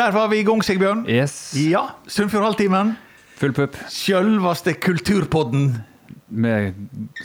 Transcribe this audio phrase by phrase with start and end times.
[0.00, 1.02] Der var vi i gang, Sigbjørn.
[1.10, 1.34] Yes.
[1.60, 2.94] Ja, Sunnfjordhalvtimen.
[3.40, 5.82] Full pupp Sjølvaste Kulturpodden.
[6.30, 6.72] med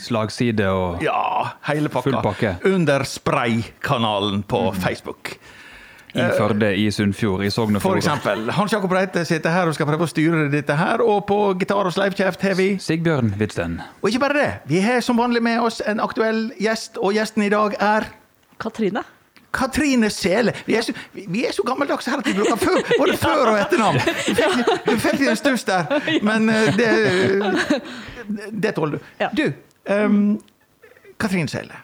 [0.02, 2.10] slagside og Ja, hele pakka.
[2.10, 2.56] Full pakke.
[2.74, 5.36] Under Spray-kanalen på Facebook.
[6.16, 8.16] i Førde, i Sunnfjord, i Sogn og For Fjordane.
[8.16, 8.50] eksempel.
[8.50, 11.00] Hans Jakob Reite sitter her og skal prøve å styre dette her.
[11.00, 13.80] Og på gitar og sleivkjeft har vi Sigbjørn Hvitsten.
[14.02, 17.42] Og ikke bare det, vi har som vanlig med oss en aktuell gjest, og gjesten
[17.42, 18.08] i dag er
[18.60, 19.02] Katrine.
[19.56, 20.52] Katrine Sele.
[20.66, 23.58] Vi er så, vi er så gammeldagse her at vi bruker før, både før- og
[23.62, 23.98] etternavn.
[24.86, 25.88] Du fikk- en stuss der,
[26.28, 26.92] men eh, det,
[28.52, 29.10] det tåler du.
[29.20, 29.28] Ja.
[29.36, 29.46] Du,
[29.92, 30.20] um,
[31.20, 31.80] Katrine Sele.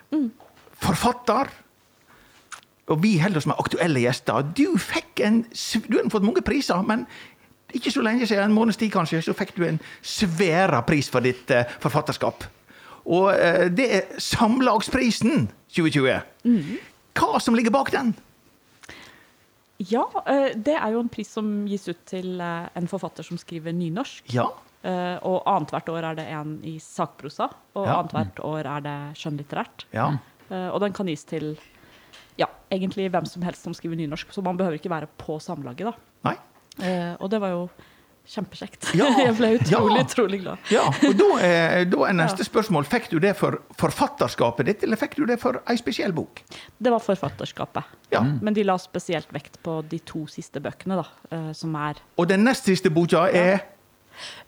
[0.82, 1.50] Forfatter.
[2.90, 4.42] Og vi holder oss med aktuelle gjester.
[4.58, 5.44] Du fikk en
[5.86, 7.06] Du har fått mange priser, men
[7.72, 11.24] ikke så lenge siden, en måneds tid kanskje, så fikk du en svære pris for
[11.24, 12.44] ditt eh, forfatterskap.
[13.08, 16.18] Og eh, det er Samlagsprisen 2020.
[17.18, 18.14] Hva som ligger bak den?
[19.82, 23.38] Ja, eh, det er jo en pris som gis ut til eh, en forfatter som
[23.40, 24.28] skriver nynorsk.
[24.34, 24.46] Ja.
[24.82, 27.98] Eh, Og annethvert år er det en i sakprosa, og Ja.
[28.00, 29.86] annethvert år er det skjønnlitterært.
[29.92, 30.12] ja.
[30.52, 31.56] Og den kan gis til
[32.36, 35.86] ja, egentlig hvem som helst som skriver nynorsk, så man behøver ikke være på samlaget,
[35.86, 35.92] da.
[36.28, 37.14] Nei?
[37.20, 37.70] Og det var jo
[38.28, 38.92] kjempekjekt.
[38.98, 40.04] Ja, Jeg ble utrolig, ja.
[40.06, 40.70] utrolig glad.
[40.72, 45.00] Ja, og da er, da er neste spørsmål Fikk du det for forfatterskapet ditt, eller
[45.00, 46.42] fikk du det for ei spesiell bok?
[46.78, 47.98] Det var forfatterskapet.
[48.14, 48.22] Ja.
[48.22, 52.28] Men de la spesielt vekt på de to siste bøkene, da, eh, som er Og
[52.30, 53.64] den nest siste boka er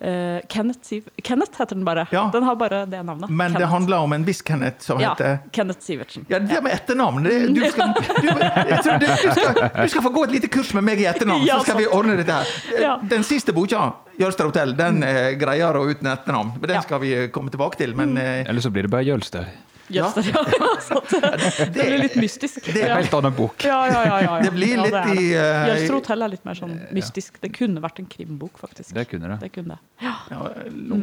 [0.01, 2.07] eh, Kenneth, Kenneth heter den bare.
[2.11, 2.31] Ja.
[2.33, 3.31] Den har bare det navnet.
[3.31, 6.27] Men det handler om en viss Kenneth som Ja, heter Kenneth Sivertsen.
[6.29, 10.03] Ja, det med etternavn det, du, skal, du, jeg tror du, du, skal, du skal
[10.03, 12.33] få gå et lite kurs med meg i etternavn, Ja, så skal vi ordne dette
[12.41, 12.55] her.
[12.81, 12.95] Ja.
[13.03, 16.53] Den siste boka, 'Jølster hotell', den er greiere uten etternavn.
[16.61, 16.83] Men den Ja.
[16.83, 17.95] skal vi komme tilbake til.
[17.97, 19.49] Men eh, Eller så blir det bare Jølster.
[19.89, 20.13] Ja.
[20.17, 20.45] Ja.
[20.81, 21.11] sant.
[21.11, 22.65] det blir litt mystisk.
[22.73, 23.65] det er en Helt annen bok.
[23.67, 24.43] Ja, ja, ja, ja, ja.
[24.45, 25.17] Det blir ja, litt er det.
[25.21, 27.37] i, uh, Jølster hotell er litt mer sånn mystisk.
[27.43, 28.95] Det kunne vært en krimbok, faktisk.
[28.97, 29.39] Det kunne det.
[29.45, 30.07] Det kunne det.
[30.07, 30.41] Ja, ja,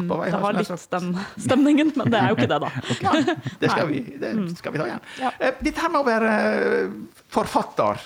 [0.09, 0.29] på vei.
[0.33, 2.71] det har litt den stemningen, men det er jo ikke det, da.
[3.01, 3.35] Okay.
[3.59, 5.05] det skal vi, det skal vi ta igjen.
[5.21, 5.31] Ja.
[5.39, 6.95] Eh, Dette her med å være eh,
[7.31, 8.01] forfatter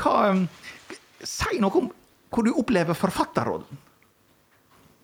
[0.00, 1.88] Hva, eh, Si noe om
[2.34, 3.78] hvor du opplever forfatterrollen.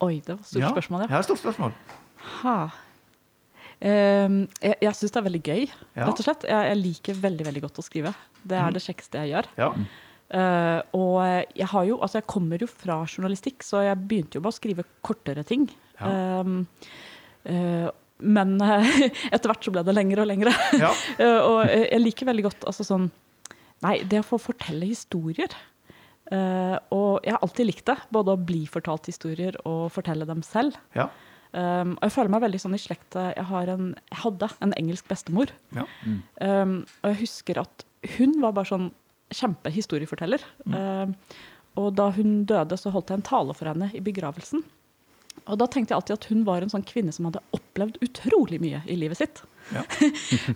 [0.02, 1.10] Oi, det var et stort spørsmål, ja.
[1.14, 1.20] ja.
[1.22, 1.74] Stort spørsmål.
[2.40, 2.56] Ha.
[3.80, 5.64] Ehm, jeg jeg syns det er veldig gøy,
[5.96, 6.46] rett og slett.
[6.48, 8.14] Jeg, jeg liker veldig veldig godt å skrive.
[8.42, 9.50] Det er det kjekkeste jeg gjør.
[9.60, 9.72] Ja.
[10.30, 11.16] Uh, og
[11.58, 14.54] jeg har jo, altså jeg kommer jo fra journalistikk, så jeg begynte jo med å
[14.54, 15.64] skrive kortere ting.
[15.98, 16.12] Ja.
[16.46, 16.92] Uh,
[17.50, 17.88] uh,
[18.20, 18.92] men eh,
[19.34, 20.54] etter hvert så ble det lengre og lengre.
[20.80, 20.92] Ja.
[21.20, 23.10] Eh, og jeg liker veldig godt altså sånn
[23.84, 25.52] Nei, det å få fortelle historier.
[26.28, 27.94] Eh, og jeg har alltid likt det.
[28.12, 30.76] Både å bli fortalt historier og fortelle dem selv.
[30.92, 31.06] Ja.
[31.50, 35.08] Um, og jeg føler meg veldig sånn i slekt Jeg, en, jeg hadde en engelsk
[35.10, 35.50] bestemor.
[35.74, 35.86] Ja.
[36.38, 38.90] Um, og jeg husker at hun var bare sånn
[39.34, 40.44] kjempehistorieforteller.
[40.66, 41.16] Um,
[41.78, 44.62] og da hun døde, så holdt jeg en tale for henne i begravelsen.
[45.46, 48.60] Og da tenkte jeg alltid at hun var en sånn kvinne som hadde opplevd utrolig
[48.62, 49.42] mye i livet sitt.
[49.74, 49.82] Ja.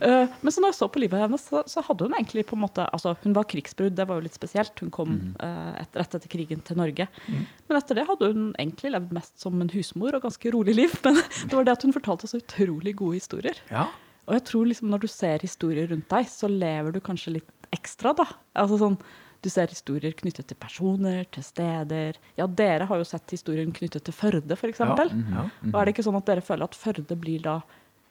[0.00, 2.58] Uh, men så når jeg så på livet hennes, så, så hadde hun egentlig på
[2.58, 4.74] en måte Altså, hun var krigsbrudd, det var jo litt spesielt.
[4.82, 7.08] Hun kom uh, et, rett etter krigen til Norge.
[7.26, 10.94] Men etter det hadde hun egentlig levd mest som en husmor og ganske rolig liv.
[11.04, 13.60] Men det var det at hun fortalte så utrolig gode historier.
[13.72, 13.88] Ja.
[14.24, 17.68] Og jeg tror liksom når du ser historier rundt deg, så lever du kanskje litt
[17.74, 18.26] ekstra, da.
[18.56, 18.96] Altså sånn,
[19.44, 22.16] du ser historier knyttet til personer, til steder.
[22.38, 24.80] Ja, dere har jo sett historien knyttet til Førde, f.eks.
[24.80, 24.94] Ja.
[24.94, 25.12] eksempel.
[25.34, 25.48] Ja.
[25.68, 27.58] Og er det ikke sånn at dere føler at Førde blir da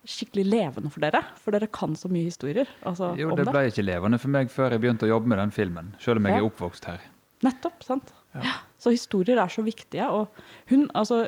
[0.06, 1.22] skikkelig levende for dere?
[1.40, 3.54] For dere kan så mye historier altså, Jo, det det.
[3.54, 5.94] ble ikke levende for meg før jeg begynte å jobbe med den filmen.
[6.04, 6.42] Selv om jeg Ja.
[6.44, 7.02] er oppvokst her.
[7.44, 8.14] Nettopp, sant?
[8.36, 8.54] Ja.
[8.80, 10.08] Så historier er så viktige.
[10.10, 10.28] Og
[10.70, 11.28] hun, altså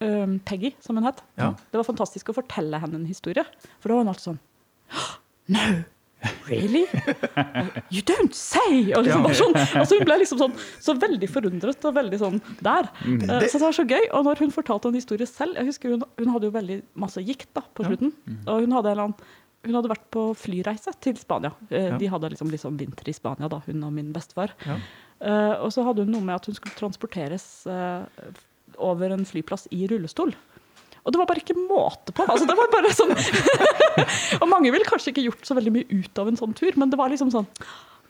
[0.00, 1.50] um, Peggy, som hun het, Ja.
[1.70, 3.44] det var fantastisk å fortelle henne en historie.
[3.80, 4.40] For da var hun alltid sånn
[5.48, 5.84] No!
[6.48, 6.84] Really?
[7.90, 8.92] You don't say!
[8.94, 9.56] Og liksom bare sånn.
[9.80, 12.88] Altså hun ble liksom sånn så veldig forundret og veldig sånn der.
[13.06, 14.04] Eh, Så det var så gøy.
[14.14, 17.22] Og når hun fortalte en historie selv Jeg husker hun, hun hadde jo veldig masse
[17.26, 18.12] gikt da, på slutten.
[18.46, 19.14] Og hun hadde, annen,
[19.66, 21.52] hun hadde vært på flyreise til Spania.
[21.70, 24.54] Eh, De hadde liksom, liksom vinter i Spania, da, hun og min bestefar.
[24.66, 27.44] Eh, og så hadde hun noe med at hun skulle transporteres
[28.82, 30.32] over en flyplass i rullestol.
[31.02, 32.24] Og det var bare ikke måte på.
[32.30, 33.14] Altså, det var bare sånn
[34.42, 36.92] Og mange ville kanskje ikke gjort så veldig mye ut av en sånn tur, men
[36.92, 37.48] det var liksom sånn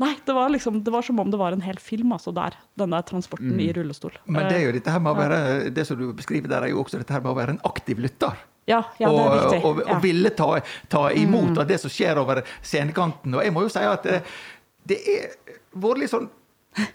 [0.01, 2.57] Nei, det var, liksom, det var som om det var en hel film, altså, der.
[2.81, 4.15] Den der transporten i rullestol.
[4.25, 6.65] Men det er Eh, jo dette her med å være Det som du beskriver der,
[6.65, 8.41] er jo også dette her med å være en aktiv lytter.
[8.67, 9.61] ja, ja, det er og, viktig.
[9.65, 9.93] og, og.
[9.93, 10.03] Mm.
[10.03, 10.49] ville ta,
[10.89, 13.37] ta imot av det som skjer over scenekanten.
[13.37, 14.23] Og jeg må jo si at det,
[14.89, 15.37] det er
[15.75, 16.29] vært litt sånn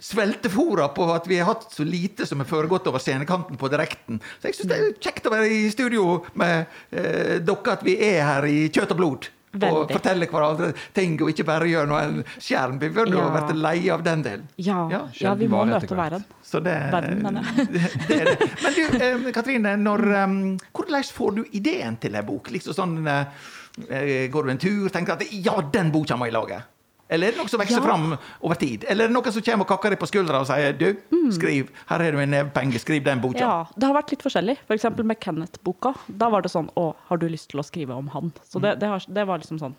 [0.00, 4.20] sveltefora på at vi har hatt så lite som har foregått over scenekanten på direkten.
[4.40, 7.98] Så jeg syns det er kjekt å være i studio med eh, dere, at vi
[8.02, 9.28] er her i kjøtt og blod.
[9.58, 12.76] Og fortelle hverandre ting, og ikke bare gjøre noe skjerm.
[12.82, 13.30] Vi burde Ja.
[13.32, 14.44] vært lei av den delen.
[14.60, 16.24] Ja, Ja, ja, vi må møte verden.
[16.44, 17.66] Så det, Verden, mener jeg.
[17.72, 18.48] det, det det.
[18.62, 20.36] Men du, eh, Katrine, når, um,
[20.76, 22.50] hvordan får du ideen til ei bok?
[22.54, 26.60] Liksom sånn, eh, Går du en tur, tenker at ja, den boka må jeg lage?
[27.08, 27.84] Eller er det noe som vokser Ja.
[27.84, 28.06] fram
[28.42, 28.84] over tid?
[28.88, 30.88] Eller er det noen som kommer og kakker deg på skuldra og sier du,
[31.32, 33.38] skriv, her har du en nevepenge, skriv den boka.
[33.38, 33.44] Mm.
[33.46, 34.58] Ja, det har vært litt forskjellig.
[34.68, 35.94] For eksempel med Kenneth-boka.
[36.08, 38.32] Da var det sånn Å, har du lyst til å skrive om han?
[38.44, 39.74] Så det, det, har, det var liksom sånn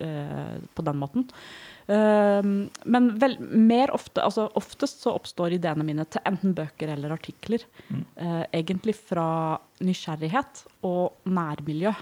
[0.00, 1.26] eh, på den måten.
[1.88, 7.14] Um, men vel, mer ofte, altså oftest så oppstår ideene mine til enten bøker eller
[7.14, 7.64] artikler.
[7.88, 11.94] Eh, egentlig fra nysgjerrighet og nærmiljø.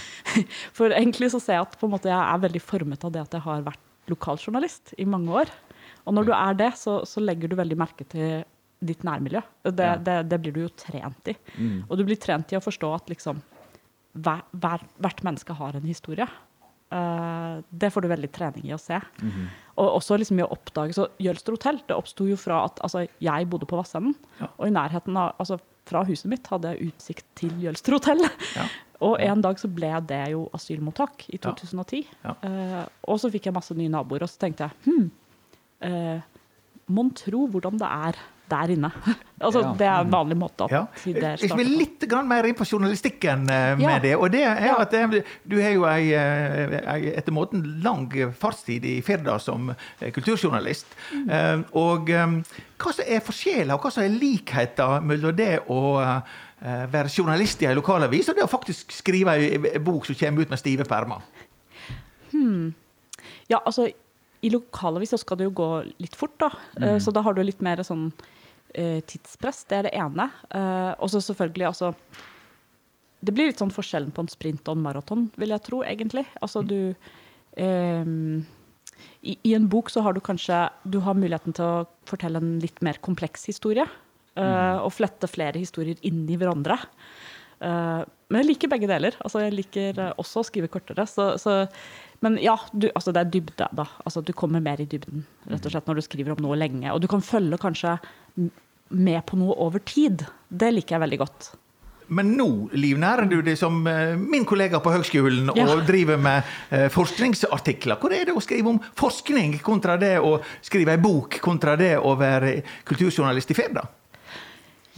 [0.76, 3.24] For egentlig så ser jeg at på en måte jeg er veldig formet av det
[3.24, 5.52] at jeg har vært lokaljournalist i mange år.
[6.06, 8.42] Og når du er det, så, så legger du veldig merke til
[8.82, 9.42] ditt nærmiljø.
[9.62, 11.36] Det, det, det blir du jo trent i.
[11.86, 13.42] Og du blir trent i å forstå at liksom
[14.12, 16.26] hver, hver, hvert menneske har en historie.
[16.92, 18.98] Uh, det får du veldig trening i å se.
[19.80, 23.06] Og også liksom i å oppdage Så Jølster hotell det oppsto jo fra at altså,
[23.22, 24.16] jeg bodde på Vassenden.
[24.42, 24.50] Ja.
[24.58, 25.56] Og i nærheten av altså,
[25.88, 28.24] fra huset mitt hadde jeg utsikt til Jølster hotell.
[28.56, 28.66] Ja.
[29.02, 32.04] Og en dag så ble det jo asylmottak i 2010.
[32.22, 32.34] Ja.
[32.46, 35.08] Eh, og så fikk jeg masse nye naboer, og så tenkte jeg hm,
[35.88, 36.20] uh,
[36.94, 38.20] Mon tro hvordan det er
[38.52, 38.90] der inne.
[39.42, 39.72] altså, Ja.
[39.78, 40.82] Det er en vanlig måte at Ja.
[41.04, 43.98] det Jeg vil litt mer inn på journalistikken eh, med Ja.
[43.98, 44.14] det.
[44.16, 48.06] Og det er at eh, du har jo ei, eh, ei etter måten lang
[48.38, 50.86] fartstid i Firda som kulturjournalist.
[51.12, 51.30] Mm.
[51.30, 56.22] Eh, Og hva som er forskjeller, og hva som er likheter mellom det å
[56.62, 60.50] være journalist i ei lokalavis og det å faktisk skrive ei bok som kommer ut
[60.50, 61.22] med stive permer?
[63.50, 63.88] Ja, altså
[64.42, 65.68] i lokalavis så skal det jo gå
[66.02, 66.50] litt fort, da.
[66.78, 66.98] Mm.
[67.02, 68.08] Så da har du litt mer sånn
[69.06, 69.64] tidspress.
[69.68, 70.28] Det er det ene.
[70.54, 71.92] Eh, og så selvfølgelig altså
[73.22, 76.24] Det blir litt sånn forskjellen på en sprint og en maraton, vil jeg tro, egentlig.
[76.42, 76.94] Altså du
[77.56, 78.42] um,
[79.22, 82.56] i, I en bok så har du kanskje Du har muligheten til å fortelle en
[82.62, 83.86] litt mer kompleks historie.
[84.36, 86.78] eh, Og flette flere historier inn i hverandre.
[87.62, 89.16] Eh, men jeg liker begge deler.
[89.22, 91.06] Altså, jeg liker eh, også å skrive kortere.
[91.10, 91.60] Så, så,
[92.24, 93.86] men ja, du, altså, det er dybde, da.
[94.06, 96.88] Altså, du kommer mer i dybden rett og slett når du skriver om noe lenge.
[96.94, 97.96] Og du kan følge kanskje
[98.92, 100.24] med på noe over tid.
[100.48, 101.50] Det liker jeg veldig godt.
[102.12, 105.68] Men nå livnærer du deg som eh, min kollega på høgskolen Ja.
[105.70, 106.48] og driver med
[106.92, 108.00] forskningsartikler.
[108.02, 110.34] Hvor er det å skrive om forskning kontra det å
[110.64, 112.58] skrive ei bok kontra det å være
[112.88, 113.86] kulturjournalist i Firda?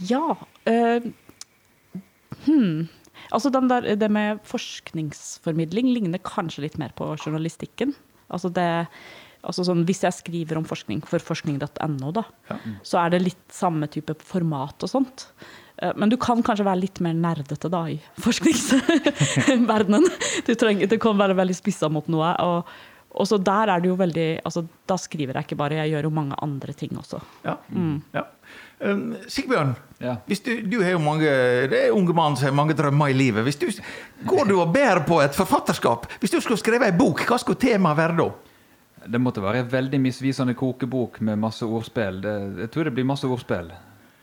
[0.09, 0.35] Ja
[0.67, 1.05] eh,
[2.45, 2.85] hmm.
[3.33, 7.93] Altså der, Det med forskningsformidling ligner kanskje litt mer på journalistikken.
[8.29, 8.87] Altså det,
[9.45, 12.25] altså sånn, hvis jeg skriver om forskning for forskning.no, da,
[12.83, 15.29] så er det litt samme type format og sånt.
[15.77, 20.09] Eh, Men du kan kanskje være litt mer nerdete da i forskningsverdenen.
[20.47, 22.33] Du, trenger, du kan være veldig spissa mot noe.
[22.45, 22.75] Og,
[23.15, 26.09] og så der er det jo veldig altså, Da skriver jeg ikke bare, jeg gjør
[26.09, 27.21] jo mange andre ting også.
[27.45, 27.57] Ja.
[28.15, 28.25] ja.
[28.83, 30.17] Um, Sigbjørn, Ja.
[30.27, 31.29] du, du er jo mange,
[31.71, 33.47] det er unge mann som har mange drømmer i livet.
[33.59, 33.69] Du,
[34.27, 36.09] går du og bærer på et forfatterskap?
[36.19, 38.27] Hvis du skulle skrevet ei bok, hva skulle temaet være da?
[39.05, 42.19] Det måtte være en veldig misvisende kokebok med masse ordspill.
[42.21, 43.71] Det, jeg tror det blir masse ordspill.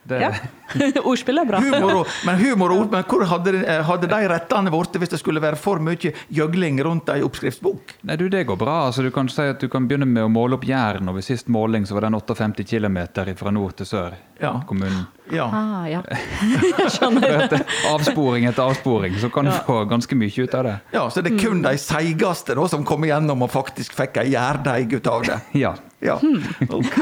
[0.03, 0.33] Det, Ja.
[1.05, 1.59] Ordspill er bra.
[1.61, 3.53] Humor og, men humor og ord, men hvor hadde,
[3.85, 7.93] hadde de rettene blitt hvis det skulle være for mye gjøgling rundt ei oppskriftsbok?
[8.09, 8.79] Nei, du, det går bra.
[8.89, 11.27] Altså, du kan si at du kan begynne med å måle opp Jæren, og ved
[11.27, 12.99] sist måling så var den 58 km
[13.37, 14.17] fra nord til sør.
[14.41, 14.55] Ja.
[14.67, 15.05] Kommunen.
[15.33, 15.47] Ja.
[15.53, 16.01] Ah, ja.
[16.81, 17.37] Jeg skjønner.
[17.45, 20.77] Etter avsporing etter avsporing, så kan du få ganske mye ut av det.
[20.97, 24.97] ja, Så det er kun de seigeste som kom igjennom og faktisk fikk ei gjærdeig
[24.99, 25.41] ut av det.
[25.63, 25.77] Ja.
[26.03, 26.17] Ja,
[26.69, 26.97] ok.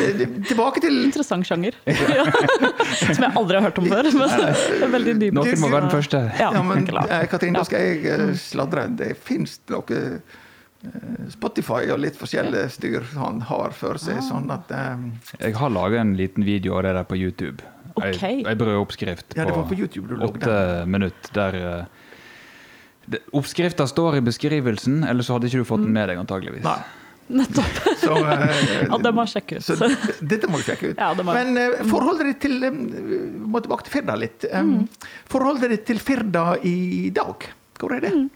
[0.00, 1.76] Eh, Tilbake til Interessant sjanger.
[2.14, 2.24] Ja.
[3.12, 4.08] Som jeg aldri har hørt om før.
[4.14, 5.34] Men det er veldig nydelig.
[5.36, 6.22] Noen må være den første.
[6.40, 8.86] Ja, men eh, Katrin, da skal jeg eh, sladre.
[8.96, 10.40] Det fins noe eh,
[11.32, 14.24] Spotify og litt forskjellig styr han har for seg, Ah.
[14.30, 15.06] sånn at Um...
[15.40, 17.62] Jeg har laga en liten video av det der på YouTube.
[17.94, 18.22] Ok.
[18.24, 20.56] Ei, brødoppskrift Ja, det var på, på YouTube du åtte
[20.90, 21.30] minutter.
[21.36, 26.20] Der uh, Oppskrifta står i beskrivelsen, eller så hadde ikke du fått den med deg
[26.24, 26.64] antageligvis.
[26.64, 26.80] Nei.
[27.26, 27.78] Nettopp.
[27.98, 28.42] Så, uh,
[28.90, 29.64] Ja, det må jeg sjekke ut.
[29.64, 29.88] så
[30.20, 30.98] dette må du sjekke ut.
[31.00, 31.24] Ja, jeg.
[31.26, 32.80] Men uh, forholdet ditt til um,
[33.52, 34.44] må tilbake til Firda litt.
[34.52, 35.10] Um, Mm.
[35.30, 37.46] Forholdet ditt til Firda i dag,
[37.80, 38.10] hvor er det?
[38.14, 38.26] Mm.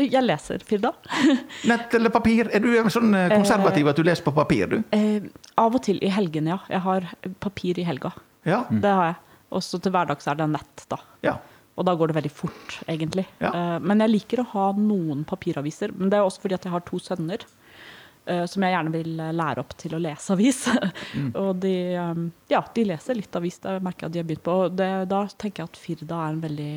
[0.00, 0.92] Jeg leser Firda.
[1.70, 2.48] Nett eller papir?
[2.54, 4.78] Er du sånn konservativ at du leser på papir, du?
[4.94, 5.28] Uh,
[5.60, 6.58] av og til i helgene, ja.
[6.72, 7.08] Jeg har
[7.44, 8.14] papir i helga.
[8.48, 8.62] Ja?
[8.70, 8.80] Mm.
[8.82, 9.18] Det har jeg.
[9.50, 11.00] Og så til hverdags er det nett, da.
[11.26, 11.36] ja.
[11.80, 13.22] Og da går det veldig fort, egentlig.
[13.40, 13.78] Ja.
[13.80, 15.94] Men jeg liker å ha noen papiraviser.
[15.96, 17.46] Men det er også fordi at jeg har to sønner.
[18.30, 20.62] Eh, som jeg gjerne vil eh, lære opp til å lese avis.
[21.42, 22.22] og de, eh,
[22.52, 23.60] ja, de leser litt avis.
[23.64, 24.56] Det merker jeg at de har begynt på.
[24.66, 26.72] Og det, da tenker jeg at Firda er en veldig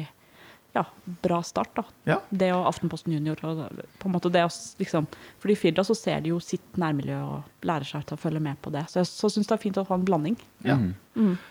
[0.74, 1.76] ja, bra start.
[1.76, 1.84] da.
[2.10, 2.20] Ja.
[2.30, 3.38] Det og Aftenposten Junior.
[3.46, 5.08] Og på en måte det også, liksom,
[5.42, 8.42] fordi I Firda så ser de jo sitt nærmiljø og lærer seg til å følge
[8.44, 8.88] med på det.
[8.90, 10.40] Så jeg så syns det er fint å ha en blanding.
[10.64, 10.78] Ja.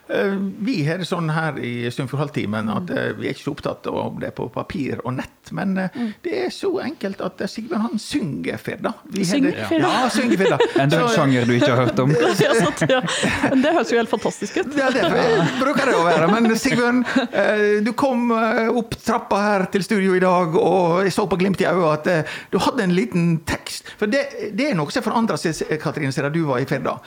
[0.08, 3.86] Eh, Vi har det sånn her i Sunnfjordhalvtimen at eh, vi er ikke så opptatt
[3.86, 7.38] av om det er på papir og nett, men eh, det er så enkelt at
[7.48, 8.90] Sigbjørn han synger Firda.
[9.14, 10.58] Vi det- Ja, synger Firda.
[10.82, 12.10] Enda en sjanger du ikke har hørt om.
[12.42, 12.98] Ja, sant, ja.
[13.52, 14.74] Men det høres jo helt fantastisk ut.
[14.80, 15.06] Ja, det
[15.60, 16.26] bruker det å være.
[16.34, 21.28] Men Sigbjørn, eh, du kom opp trappa her til studio i dag, og jeg så
[21.30, 23.94] på glimt i øyet at du hadde en liten tekst.
[24.00, 24.26] For det,
[24.58, 26.98] det er noe som forandra seg, Katrine, siden du var i Firda.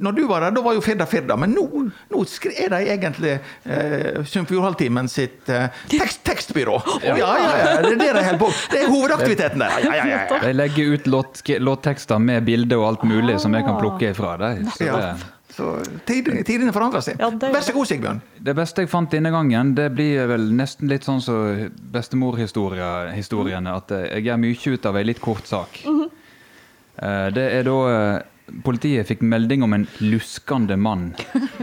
[0.00, 1.64] Når du var der, da var jo Firda Firda, men nå,
[2.12, 3.32] nå er de egentlig
[3.64, 6.76] eh, Sunnfjordhalvtimen sitt eh, tekst, tekstbyrå.
[7.04, 9.78] Ja, ja, ja, det er det de holder på Det er hovedaktiviteten der.
[9.84, 10.40] Ja, ja, ja, ja.
[10.44, 14.36] De legger ut låt, låttekster med bilde og alt mulig som jeg kan plukke ifra
[14.40, 14.68] dem.
[14.76, 14.96] Så Ja.
[15.00, 15.68] det, Så
[16.06, 17.14] tidene, tidene forandrer seg.
[17.22, 18.20] Ja, det- Vær så god, Sigbjørn.
[18.42, 23.76] det beste jeg fant denne gangen, det blir vel nesten litt sånn som bestemorhistoriene.
[23.76, 25.78] At jeg gjør mye ut av ei litt kort sak.
[25.86, 27.76] Eh, Det er da
[28.16, 28.22] eh,
[28.64, 31.14] Politiet fikk melding om en luskende mann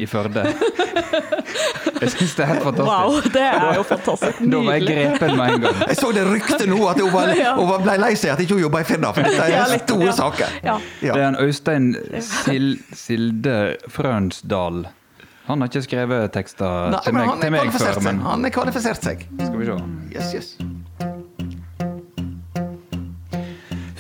[0.02, 0.48] i Førde.
[2.02, 2.88] Jeg syns det er helt fantastisk.
[2.90, 4.40] Wow, det er jo fantastisk.
[4.50, 5.84] Da var jeg grepet grepen med en gang.
[5.92, 7.52] Jeg så det ryktet nå at hun, var, Ja.
[7.60, 10.10] hun ble lei seg at ikke hun jobba i Firda, for dette er en store
[10.10, 10.16] ja.
[10.18, 10.58] saker.
[10.66, 10.78] Ja.
[11.06, 11.14] Ja.
[11.14, 11.92] Det er en Øystein
[12.26, 13.58] Sil Silde
[13.94, 14.82] Frønsdal.
[15.52, 18.04] Han har ikke skrevet tekster Nei, til meg, han til meg før, seg.
[18.06, 19.26] men Han har kvalifisert seg.
[19.38, 19.78] skal vi se.
[20.18, 20.52] Yes, yes.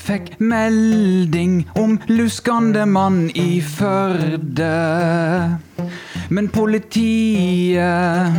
[0.01, 4.70] Fikk melding om luskende mann i Førde.
[6.29, 8.34] Men politiet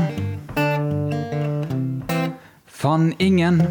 [2.66, 3.62] fann ingen.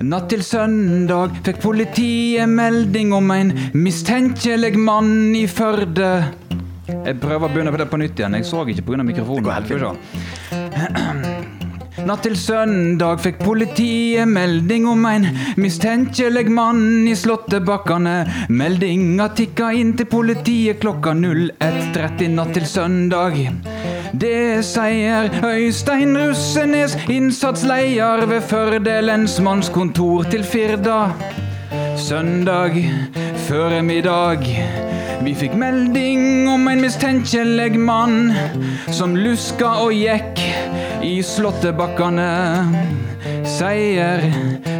[0.00, 6.12] Natt til søndag fikk politiet melding om en mistenkelig mann i Førde.
[6.90, 8.38] Jeg prøver å begynne på det på nytt igjen.
[8.38, 9.02] Jeg så ikke pga.
[9.10, 10.59] mikrofonen.
[12.06, 15.26] Natt til søndag fikk politiet melding om en
[15.60, 18.14] mistenkelig mann i Slåttebakkane.
[18.48, 23.38] Meldinga tikka inn til politiet klokka 01.30 natt til søndag.
[24.12, 31.02] Det sier Øystein Russenes, innsatsleder ved Førde lensmannskontor til Firda.
[32.00, 32.80] Søndag
[33.50, 34.46] føremiddag.
[35.20, 38.30] Vi fikk melding om en mistenkelig mann
[38.88, 40.40] som luska og gikk
[41.02, 42.30] i slåttebakkane,
[43.44, 44.22] seier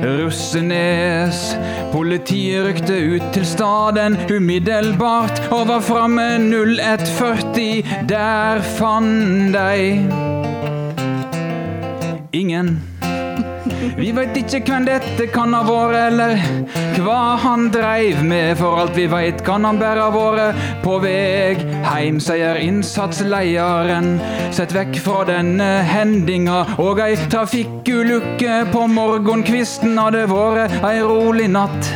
[0.02, 1.56] Russenes.
[1.92, 8.06] Politiet rykte ut til staden umiddelbart og var framme 01.40.
[8.08, 10.06] Der fant de
[12.32, 12.89] ingen.
[13.80, 18.58] Vi veit ikke hvem dette kan ha vært, eller hva han dreiv med.
[18.60, 24.18] For alt vi veit kan han bare ha vært på veg heim, sier innsatslederen.
[24.54, 31.94] Sett vekk fra denne hendinga og ei trafikkulykke på morgenkvisten hadde vært ei rolig natt.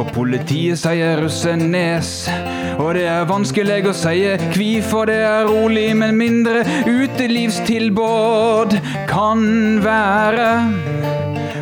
[0.00, 2.30] For politiet sier Russenes,
[2.80, 4.22] og det er vanskelig å si
[4.54, 8.78] hvorfor det er rolig, men mindre utelivstilbud
[9.10, 9.44] kan
[9.84, 11.09] være.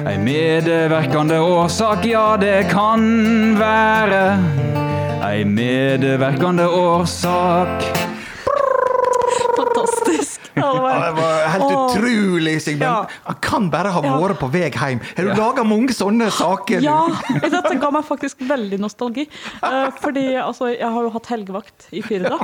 [0.06, 3.02] Ei medvirkende årsak, ja, det kan
[3.58, 4.22] være.
[5.30, 7.82] Ei medvirkende årsak.
[10.58, 10.70] Ja,
[11.04, 12.82] det var, helt utrolig, Sigmund.
[12.82, 13.06] Ja.
[13.28, 14.16] Han kan bare ha Ja.
[14.22, 15.00] vært på vei hjem.
[15.16, 16.80] Har du laga mange sånne saker?
[16.84, 16.98] ja,
[17.42, 19.26] dette ga meg faktisk veldig nostalgi.
[19.62, 22.38] Eh, fordi altså, jeg har jo hatt helgevakt i Firda.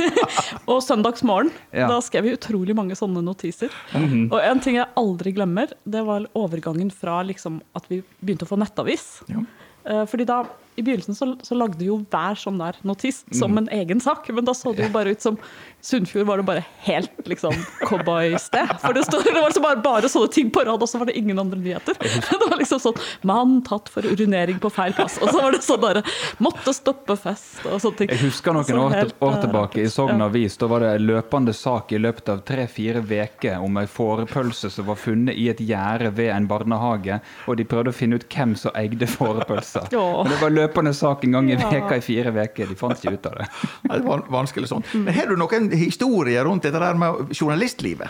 [0.70, 1.88] og søndagsmorgen, Ja.
[1.88, 3.70] da skrev vi utrolig mange sånne notiser.
[3.96, 8.50] Og en ting jeg aldri glemmer, det var overgangen fra liksom, at vi begynte å
[8.50, 9.22] få nettavis.
[9.30, 9.42] Ja.
[9.86, 10.40] Eh, fordi da,
[10.76, 14.44] I begynnelsen så, så lagde jo hver sånn der notis som en egen sak, men
[14.44, 15.38] da så det jo bare ut som
[15.86, 18.72] Sunnfjord var det bare helt liksom cowboysted.
[18.82, 21.10] For det, stod, det var liksom bare, bare sånne ting på rad, og så var
[21.10, 21.94] det ingen andre nyheter.
[22.36, 25.62] Det var liksom sånn 'Mann tatt for urinering på feil plass', og så var det
[25.64, 26.02] sånn derre
[26.42, 28.10] 'Måtte stoppe fest', og sånne ting.
[28.12, 30.22] Jeg husker noen år, helt, år eh, tilbake i Sogn.
[30.26, 30.56] Avis.
[30.58, 34.88] Da var det en løpende sak i løpet av tre-fire uker om ei fårepølse som
[34.90, 37.20] var funnet i et gjerde ved en barnehage.
[37.46, 39.86] Og de prøvde å finne ut hvem som eide fårepølsa.
[39.94, 40.06] Ja.
[40.22, 41.70] Men det var løpende sak en gang i Ja.
[41.70, 42.66] veka i fire uker.
[42.66, 43.46] De fant ikke ut av det.
[43.96, 44.84] Det var vanskelig sånn.
[44.94, 48.08] Men har du noen historier rundt dette der med journalistlivet?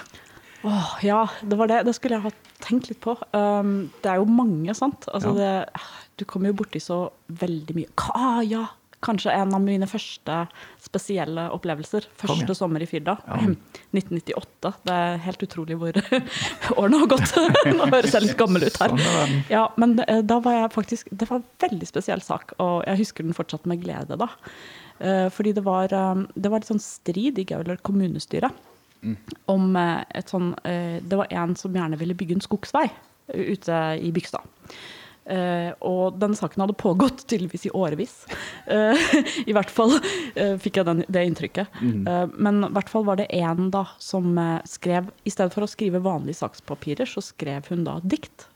[0.64, 1.84] Oh, ja, det var det.
[1.86, 2.30] Det skulle jeg ha
[2.64, 3.14] tenkt litt på.
[3.32, 5.06] Um, det er jo mange, sant.
[5.12, 5.68] Altså, det,
[6.18, 8.42] du kommer jo borti så veldig mye Hva?
[8.42, 8.64] ja!
[9.04, 10.38] Kanskje en av mine første
[10.82, 12.06] spesielle opplevelser.
[12.22, 12.46] Kom ja.
[12.46, 13.18] Første sommer i Firda.
[13.92, 14.72] 1998.
[14.86, 16.00] Det er helt utrolig hvor
[16.80, 17.36] årene har gått.
[17.76, 18.96] Nå høres jeg litt gammel ut her.
[18.96, 19.36] Sånn.
[19.52, 23.04] Ja, men eh, da var jeg faktisk Det var en veldig spesiell sak, og jeg
[23.04, 24.30] husker den fortsatt med glede, da.
[24.98, 28.50] Eh, Fordi det var, eh, det var litt sånn strid i Gaular kommunestyre.
[29.46, 32.88] Om eh, et sånn Det var en som gjerne ville bygge en skogsvei
[33.28, 34.42] ute i Bygstad.
[35.26, 38.14] Eh, og den saken hadde pågått tydeligvis i årevis.
[38.70, 38.94] Uh,
[39.50, 41.80] I hvert fall uh, fikk jeg den, det inntrykket.
[41.82, 45.70] Eh, men i hvert fall var det en da som skrev I stedet for å
[45.70, 48.50] skrive vanlige sakspapirer, så skrev hun da dikt.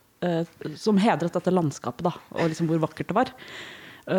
[0.77, 3.31] som hedret dette landskapet, da, og liksom hvor vakkert det var.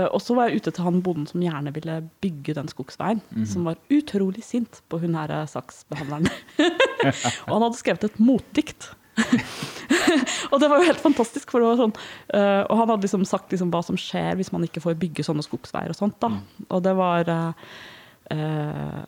[0.10, 3.68] Og så var jeg ute til han bonden som gjerne ville bygge den skogsveien, som
[3.70, 6.26] var utrolig sint på hun her eh, saksbehandleren.
[7.46, 8.90] og han hadde skrevet et motdikt.
[10.52, 13.26] og det var jo helt fantastisk, for det var sånn uh, Og han hadde liksom
[13.28, 16.32] sagt liksom hva som skjer hvis man ikke får bygge sånne skogsveier og sånt, da.
[16.70, 19.04] Og det var uh,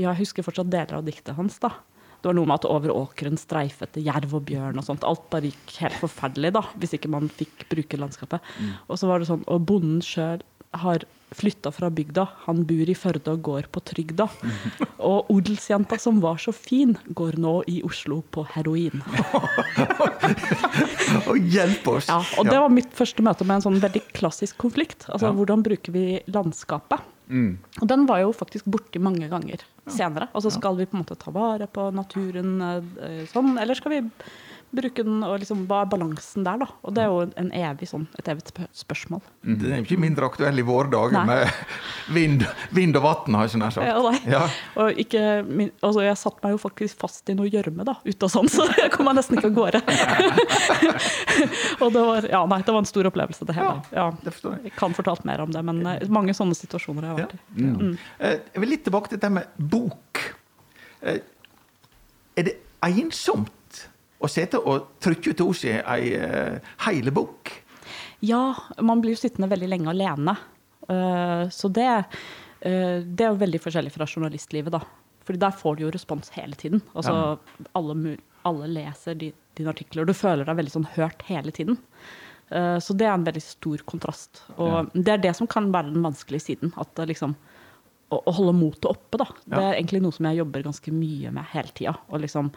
[0.00, 1.74] Jeg husker fortsatt deler av diktet hans, da.
[2.22, 5.02] Det var noe med at over åkeren streifet det jerv og bjørn og sånt.
[5.06, 8.52] Alt bare gikk helt forferdelig, da, hvis ikke man fikk bruke landskapet.
[8.86, 10.44] Og så var det sånn, og bonden sjøl
[10.84, 11.02] har
[11.36, 14.28] flytta fra bygda, han bor i Førde og går på trygda.
[15.02, 19.02] Og odelsjenta som var så fin, går nå i Oslo på heroin.
[21.30, 22.08] Og hjelp oss!
[22.10, 25.06] Ja, og det var mitt første møte med en sånn veldig klassisk konflikt.
[25.08, 25.34] Altså Ja.
[25.36, 27.08] hvordan bruker vi landskapet?
[27.32, 30.28] Og den var jo faktisk borti mange ganger senere.
[30.36, 34.00] Altså skal vi på en måte ta vare på naturen eh, sånn, eller skal vi
[34.72, 36.66] bruke den og liksom Hva er balansen der, da?
[36.82, 39.20] Og det er jo en evig sånn, et evig spørsmål.
[39.44, 41.42] Det er jo ikke mindre aktuell i våre dager med
[42.16, 43.86] vind, vind og vann, har jeg så nær sagt.
[43.86, 44.18] Ja, nei.
[44.32, 44.42] Ja.
[44.80, 48.22] Og ikke, min- altså jeg satte meg jo faktisk fast i noe gjørme da, ute
[48.28, 49.80] og sånn, så jeg kom meg nesten ikke av gårde.
[51.82, 53.74] og det var, ja, nei, det var en stor opplevelse, det hele.
[53.94, 54.64] Ja, det forstår jeg.
[54.70, 57.38] jeg kan fortalt mer om det, men eh, mange sånne situasjoner har jeg vært i.
[57.68, 57.92] Mm.
[58.18, 60.22] Eh, Jeg vil litt tilbake til dette med bok.
[61.02, 61.20] Eh,
[62.40, 63.50] Er det ensomt
[64.22, 67.50] å sitte og trykke ut hos seg ei eh, hele bok?
[68.22, 70.36] Ja, man blir jo sittende veldig lenge alene.
[70.88, 71.88] Eh, Så det,
[72.62, 74.80] eh, det er jo veldig forskjellig fra journalistlivet, da.
[75.26, 76.80] Fordi der får du jo respons hele tiden.
[76.94, 77.38] Altså,
[77.78, 81.76] alle, alle leser dine dine artikler, og du føler deg veldig sånn hørt hele tiden.
[82.80, 84.38] Så det er en veldig stor kontrast.
[84.56, 86.72] Og det er det som kan være den vanskelige siden.
[86.80, 89.26] At liksom å, å holde motet oppe, da.
[89.44, 89.66] Det Ja.
[89.68, 91.94] er egentlig noe som jeg jobber ganske mye med hele tida.
[92.08, 92.48] Og liksom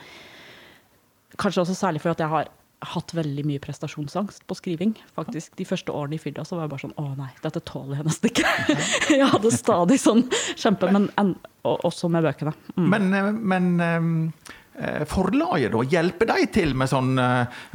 [1.37, 2.51] Kanskje også særlig for at jeg har
[2.85, 4.95] hatt veldig mye prestasjonsangst på skriving.
[5.15, 5.55] faktisk.
[5.57, 8.09] De første årene i fylla så var jeg bare sånn Å nei, dette tåler jeg
[8.09, 8.51] nesten ikke.
[9.21, 11.33] jeg hadde stadig sånn kjempe, men en,
[11.63, 12.53] også med bøkene.
[12.75, 12.87] Mm.
[12.91, 15.83] Men, eh, men eh, forlaget, da?
[15.95, 17.27] Hjelper de til med sånne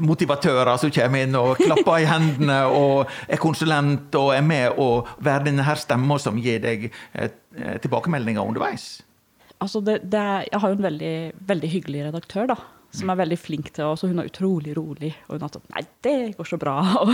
[0.05, 5.11] motivatører som kommer inn og klapper i hendene og er konsulent og er med og
[5.19, 7.33] være denne her stemma som gir deg eh,
[7.83, 9.01] tilbakemeldinger underveis?
[9.61, 11.17] Altså det, det jeg har jo en veldig,
[11.49, 12.61] veldig hyggelig redaktør, da.
[12.94, 15.12] Som er veldig flink til å Hun er utrolig rolig.
[15.29, 16.76] Og hun har sånn Nei, det går så bra.
[17.05, 17.12] Og,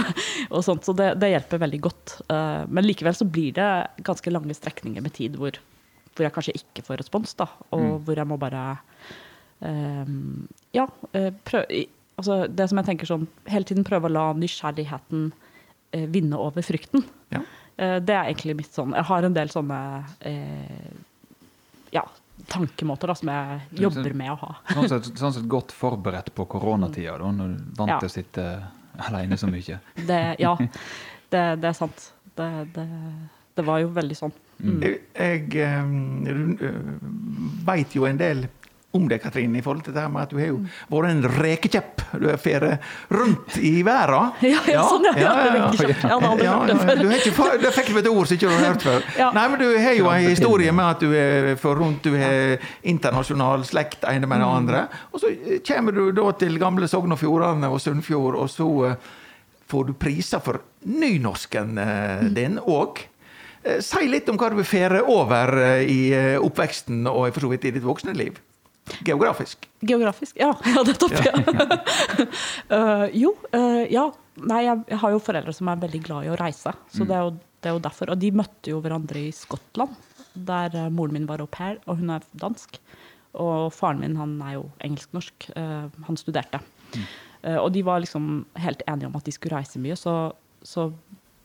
[0.48, 2.16] og sånt, så det, det hjelper veldig godt.
[2.32, 3.70] Eh, men likevel så blir det
[4.06, 5.58] ganske lange strekninger med tid hvor,
[6.14, 7.48] hvor jeg kanskje ikke får respons, da.
[7.76, 8.64] Og hvor jeg må bare
[9.66, 10.16] eh,
[10.76, 11.84] Ja, prøve
[12.16, 15.28] altså det som jeg tenker sånn Hele tiden prøve å la nysgjerrigheten
[15.92, 17.04] eh, vinne over frykten.
[17.34, 17.42] Ja.
[17.76, 19.80] Eh, det er egentlig mitt sånn Jeg har en del sånne
[20.28, 20.88] eh,
[22.48, 24.50] tankemåter da, som jeg jobber med å ha.
[24.72, 27.98] Sånn sett, sånn sett godt forberedt på koronatida, da, når du vant Ja.
[28.02, 28.44] til å sitte
[29.08, 29.80] alene så mye.
[30.10, 30.56] Det, ja,
[31.30, 32.12] det, det er sant.
[32.36, 32.86] Det, det,
[33.56, 34.34] det var jo veldig sånn.
[34.60, 34.78] Mm.
[34.82, 36.70] Jeg, jeg eh,
[37.66, 38.46] veit jo en del
[38.96, 40.58] om det, Katrine, i forhold til det her med at du har jo
[40.92, 42.02] vært en rekekjepp.
[42.22, 42.72] Du har fære
[43.12, 44.32] rundt i verden.
[44.46, 45.14] Ja, ja, sånn, ja.
[45.20, 45.34] ja,
[45.70, 45.86] det.
[45.86, 47.58] Jeg hadde aldri Ja, hørt det før.
[47.60, 49.06] du fikk et ord som ikke du har hørt før.
[49.20, 49.30] Ja.
[49.36, 52.58] Nei, men Du har jo en historie med at du er for rundt, du har
[52.86, 54.86] internasjonal slekt, ene med den andre.
[55.12, 58.68] Og så eh, kommer du da til gamle Sogn og Fjordane og Sunnfjord, og så
[58.90, 58.96] eh,
[59.70, 62.34] får du priser for nynorsken eh, Mm.
[62.36, 63.00] din òg.
[63.82, 65.50] Si litt om hva du vil fære over
[65.82, 68.36] i oppveksten og for så vidt i ditt voksne liv.
[69.06, 69.66] Geografisk.
[69.80, 70.38] Geografisk?
[70.40, 71.16] Ja, ja nettopp.
[71.24, 71.34] Ja.
[72.70, 74.08] uh, jo, uh, ja.
[74.36, 76.74] Nei, jeg, har jo foreldre som er veldig glad i å reise.
[76.92, 77.30] Så det, er jo,
[77.64, 78.12] det er jo derfor.
[78.12, 79.96] Og de møtte jo hverandre i Skottland,
[80.36, 82.76] der uh, moren min var au pair, og hun er dansk.
[83.36, 85.50] Og faren min han er jo engelsk-norsk.
[85.56, 86.60] han studerte.
[87.46, 90.32] Eh, og de var liksom helt enige om at de skulle reise mye, så,
[90.66, 90.88] så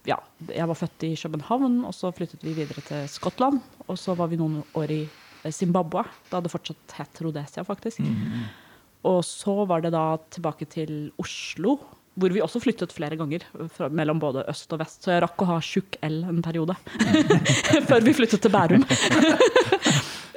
[0.08, 0.17] ja,
[0.49, 3.62] jeg var født i København, og så flyttet vi videre til Skottland.
[3.88, 5.01] Og så var vi noen år i
[5.49, 6.04] Zimbabwe.
[6.30, 8.04] Da hadde det fortsatt hett Rhodesia, faktisk.
[9.10, 11.80] Og så var det da tilbake til Oslo,
[12.19, 13.41] hvor vi også flyttet flere ganger.
[13.73, 15.01] Fra, mellom både øst og vest.
[15.01, 16.75] Så jeg rakk å ha tjukk L en periode.
[17.89, 18.86] Før vi flyttet til Bærum.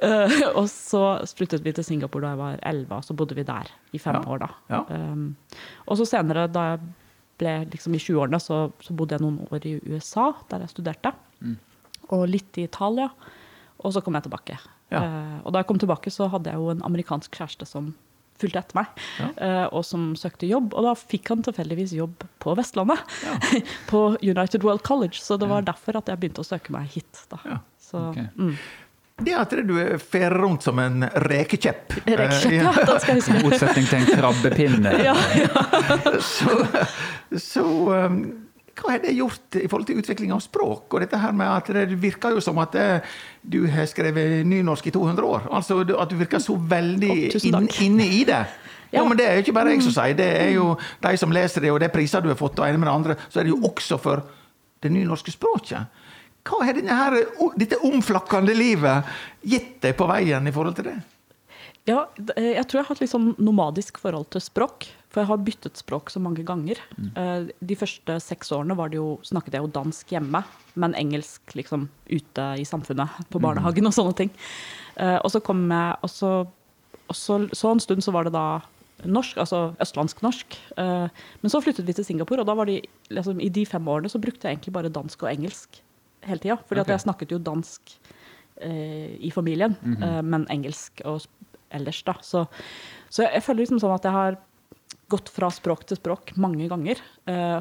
[0.04, 0.98] Eh, og så
[1.38, 4.18] flyttet vi til Singapore da jeg var 11, og så bodde vi der i fem
[4.18, 4.24] Ja.
[4.34, 4.38] år.
[4.42, 4.48] da.
[4.68, 4.80] Ja.
[4.90, 5.36] Um,
[5.86, 6.80] og så senere, da jeg
[7.40, 11.12] ble liksom i 20-årene, så, så bodde jeg noen år i USA, der jeg studerte.
[12.12, 13.06] Og litt i Italia.
[13.84, 14.58] Og så kom jeg tilbake.
[14.92, 15.02] Ja.
[15.04, 17.92] Uh, og da jeg kom tilbake, så hadde jeg jo en amerikansk kjæreste som
[18.40, 19.28] fulgte etter meg, Ja.
[19.38, 20.72] uh, og som søkte jobb.
[20.74, 23.04] Og da fikk han tilfeldigvis jobb på Vestlandet,
[23.92, 25.20] på United World College.
[25.22, 27.26] Så det var derfor at jeg begynte å søke meg hit.
[27.30, 27.38] Da.
[27.46, 27.60] Ja.
[27.78, 28.26] Så, okay.
[28.34, 28.56] mm.
[29.22, 31.94] Det at du fer rundt som en rekekjepp.
[32.06, 34.94] Rekekjepp, Eh, ja, det skal jeg I motsetning til en krabbepinne.
[35.04, 36.18] Ja, ja.
[36.18, 36.56] Så,
[37.38, 37.62] så
[38.08, 38.18] um,
[38.74, 40.88] hva har det gjort i forhold til utvikling av språk?
[40.90, 44.86] Og dette her med at Det virker jo som at eh, du har skrevet nynorsk
[44.88, 45.48] i 200 år.
[45.50, 48.42] Altså At du virker så veldig inne inn, i det.
[48.90, 49.00] Ja.
[49.00, 50.30] Jo, men Det er jo ikke bare jeg som sier det.
[50.42, 52.78] er jo de som leser det, og det er priser du har fått, og ene
[52.78, 54.22] med det andre, så er det jo også for
[54.82, 55.86] det nynorske språket.
[56.44, 57.16] Hva har her,
[57.56, 59.04] dette omflakkende livet
[59.40, 60.98] gitt deg på veien i forhold til det?
[61.88, 62.06] Ja,
[62.36, 64.88] eh, jeg tror jeg har hatt litt sånn nomadisk forhold til språk.
[65.14, 66.80] For jeg har byttet språk så mange ganger.
[66.98, 67.52] Mm.
[67.62, 70.40] De første seks årene var det jo, snakket jeg jo dansk hjemme,
[70.74, 74.32] men engelsk liksom ute i samfunnet, på barnehagen og sånne ting.
[74.98, 76.32] Eh, Og så kom jeg og så,
[77.06, 78.58] og så, så en stund så var det da
[79.04, 80.58] norsk, altså østlandsk-norsk.
[80.82, 83.86] Eh, Men så flyttet vi til Singapore, og da var de, liksom, i de fem
[83.88, 85.78] årene så brukte jeg egentlig bare dansk og engelsk
[86.26, 86.58] hele tida.
[86.66, 86.90] Fordi okay.
[86.90, 87.94] at jeg snakket jo dansk
[88.62, 91.22] eh, i familien, eh, men engelsk og
[91.74, 92.14] ellers, da.
[92.22, 92.46] Så,
[93.10, 94.40] så jeg føler liksom sånn at jeg har
[95.14, 97.00] gått fra språk til språk mange ganger.
[97.30, 97.60] Eh,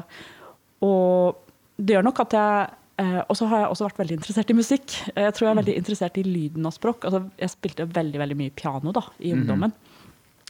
[0.84, 1.40] og
[1.78, 2.68] det gjør nok at jeg
[3.02, 4.92] eh, Og så har jeg også vært veldig interessert i musikk.
[5.16, 7.06] Jeg tror jeg er veldig interessert i lyden av språk.
[7.08, 9.72] Altså, jeg spilte veldig veldig mye piano da, i ungdommen.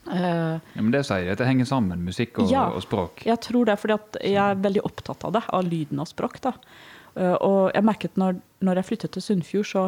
[0.04, 2.66] Eh, Ja, men det sier at det henger sammen, musikk og, Ja.
[2.68, 3.22] og språk.
[3.24, 6.40] jeg tror det, fordi jeg er veldig opptatt av det, av lyden av språk.
[6.44, 6.52] Da.
[7.40, 9.84] Og jeg merket når, når jeg flyttet til Sunnfjord, så,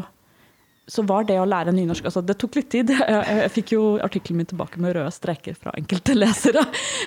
[0.86, 2.92] så var det å lære nynorsk altså Det tok litt tid.
[2.94, 6.62] Jeg, fikk jo artikkelen min tilbake med røde streker fra enkelte lesere.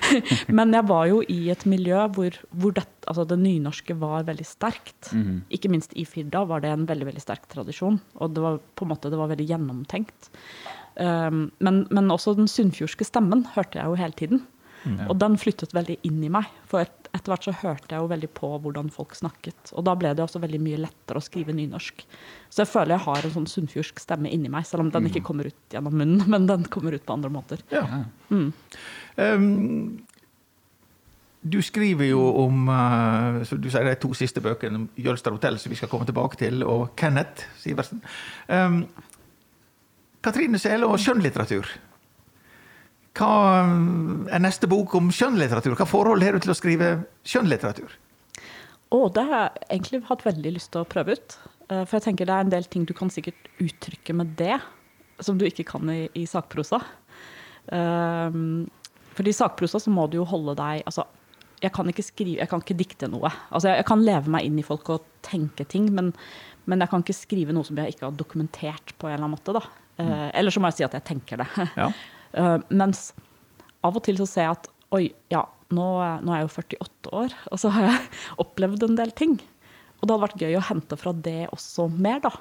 [0.58, 4.46] Men jeg var jo i et miljø hvor, hvor det, altså det nynorske var veldig
[4.48, 5.12] sterkt.
[5.16, 5.42] Mhm.
[5.56, 8.86] Ikke minst i Firda var det en veldig veldig sterk tradisjon, og det var på
[8.86, 10.30] en måte det var veldig gjennomtenkt.
[11.00, 14.42] Um, men, men også den sunnfjordske stemmen hørte jeg jo hele tiden.
[15.08, 16.48] Og den flyttet veldig inn i meg.
[16.68, 19.72] For etter hvert så hørte jeg jo veldig på hvordan folk snakket.
[19.74, 22.04] Og da ble det også veldig mye lettere å skrive nynorsk.
[22.50, 25.24] Så jeg føler jeg har en sånn sunnfjordsk stemme inni meg, selv om den ikke
[25.26, 27.64] kommer ut gjennom munnen, men den kommer ut på andre måter.
[27.74, 27.82] Ja.
[28.30, 28.48] Mm.
[29.18, 29.50] Um,
[31.40, 35.58] du skriver jo om uh, så du sier de to siste bøkene om Jølster hotell,
[35.58, 38.04] som vi skal komme tilbake til, og Kenneth Sivertsen.
[38.46, 38.84] Um,
[40.22, 41.66] Katrine Sele og skjønnlitteratur.
[43.18, 43.30] Hva
[43.66, 45.74] um, er neste bok om skjønnlitteratur?
[45.78, 46.90] Hva forhold har du til å skrive
[47.26, 47.96] skjønnlitteratur?
[48.94, 51.38] Oh, det har jeg egentlig hatt veldig lyst til å prøve ut.
[51.70, 54.58] Eh, For jeg tenker det er en del ting du kan sikkert uttrykke med det,
[55.22, 56.80] som du ikke kan i, i sakprosa.
[57.70, 58.66] Um,
[59.14, 61.04] for i sakprosa så må du jo holde deg altså,
[61.60, 63.30] jeg kan ikke skrive, jeg kan ikke dikte noe.
[63.50, 66.08] Altså, jeg, jeg kan leve meg inn i folk og tenke ting, men,
[66.70, 69.36] men jeg kan ikke skrive noe som jeg ikke har dokumentert på en eller annen
[69.36, 69.54] måte.
[69.58, 69.62] Da.
[70.00, 71.50] Eh, eller så må jeg si at jeg tenker det.
[71.76, 71.90] Ja.
[72.34, 73.10] Eh, mens
[73.84, 75.86] av og til så ser jeg at oi, ja, nå,
[76.26, 78.08] nå er jeg jo 48 år, og så har jeg
[78.44, 79.36] opplevd en del ting.
[80.00, 82.32] Og det hadde vært gøy å hente fra det også mer, da.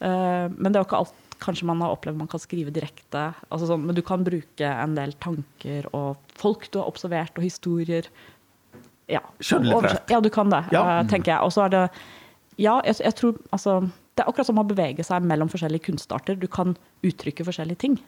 [0.00, 3.26] Eh, men det er jo ikke alt kanskje man har opplevd man kan skrive direkte.
[3.52, 7.44] Altså sånn, men du kan bruke en del tanker og folk du har observert, og
[7.44, 8.08] historier.
[9.12, 10.08] Ja, Skjønnlitterært.
[10.10, 10.80] Ja, du kan det, Ja.
[11.00, 11.40] eh, tenker jeg.
[11.44, 11.82] Og så er det
[12.58, 13.82] Ja, jeg, jeg tror altså
[14.16, 16.38] Det er akkurat som å bevege seg mellom forskjellige kunstarter.
[16.40, 16.72] Du kan
[17.04, 17.98] uttrykke forskjellige ting.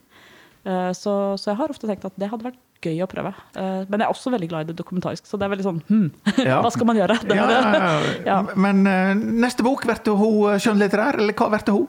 [0.64, 3.32] Eh, Så, så jeg har ofte tenkt at det hadde vært gøy å prøve.
[3.58, 5.80] Eh, Men jeg er også veldig glad i det dokumentarisk, så det er veldig sånn
[5.88, 6.10] hm,
[6.48, 6.60] Ja.
[6.62, 7.16] hva skal man gjøre?
[7.26, 8.38] Det, Ja, ja.
[8.56, 11.88] Men uh, neste bok, blir hun eh, skjønnlitterær, eller hva blir hun?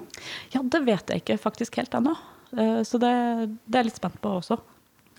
[0.56, 2.16] ja, det vet jeg ikke faktisk helt ennå.
[2.58, 3.14] Eh, Så det,
[3.66, 4.58] det er jeg litt spent på også.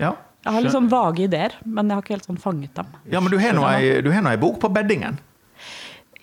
[0.00, 0.14] Ja.
[0.40, 2.86] Jeg har litt sånn vage ideer, men jeg har ikke helt sånn fanget dem.
[3.12, 5.18] ja, men du har nå ei, du har nå ei bok på beddingen.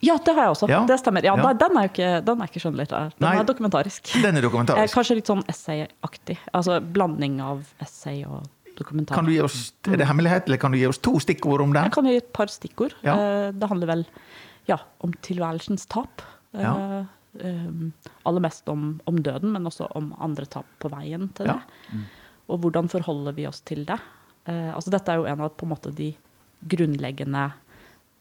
[0.01, 0.67] Ja, det har jeg også.
[0.69, 0.85] Ja.
[0.85, 1.23] Det stemmer.
[1.25, 1.53] Ja, Ja.
[1.53, 3.09] Den er jo ikke, den er ikke skjønnlitterær.
[3.17, 3.35] Den Nei.
[3.39, 4.11] er dokumentarisk.
[4.21, 4.93] Den er Eh, dokumentarisk.
[4.93, 6.37] Kanskje litt sånn essayaktig.
[6.53, 8.43] Altså blanding av essay og
[8.77, 9.15] dokumentar.
[9.15, 11.73] Kan du gi oss, Er det hemmelighet, eller kan du gi oss to stikkord om
[11.73, 11.83] den?
[11.83, 12.93] Jeg kan gi et par stikkord.
[13.03, 13.15] Ja.
[13.15, 14.05] Eh, Det handler vel
[14.67, 16.21] ja, om tilværelsens tap.
[16.53, 17.05] Eh, Ja.
[17.39, 17.91] eh,
[18.25, 21.53] Aller mest om, om døden, men også om andre tap på veien til Ja.
[21.53, 21.99] det.
[22.49, 23.99] Og hvordan forholder vi oss til det?
[24.45, 26.15] Eh, altså dette er jo en av på en måte de
[26.67, 27.51] grunnleggende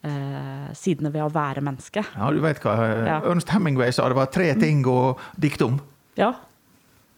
[0.03, 2.03] eh, sidene ved å være menneske.
[2.15, 3.17] Ja, du vet hva eh, Ja.
[3.31, 5.79] Ernst Hemingway sa det var tre ting å dikte om.
[6.17, 6.33] Ja,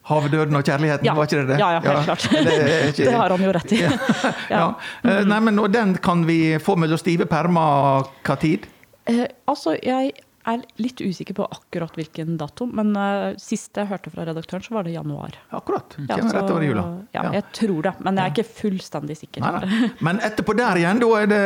[0.10, 1.14] Havet, døden og kjærligheten, Ja.
[1.14, 1.58] var ikke det det?
[1.60, 2.24] Ja, ja, helt klart.
[2.48, 2.54] Det,
[2.90, 3.82] ikke- det har han jo rett i.
[4.50, 4.62] ja.
[5.04, 8.66] Eh, Nei, men, og den kan vi få mellom stive permer hva tid?
[9.06, 10.14] Eh, altså, jeg
[10.54, 14.74] er litt usikker på akkurat hvilken dato, men uh, sist jeg hørte fra redaktøren, så
[14.76, 15.36] var det januar.
[15.56, 15.96] Akkurat.
[16.08, 16.84] Ja, så- rett over jula.
[17.16, 17.32] Ja, Ja.
[17.40, 19.42] jeg tror det, men jeg er ikke fullstendig sikker.
[19.46, 19.90] Nei, nei.
[20.06, 21.44] Men etterpå der igjen, da er det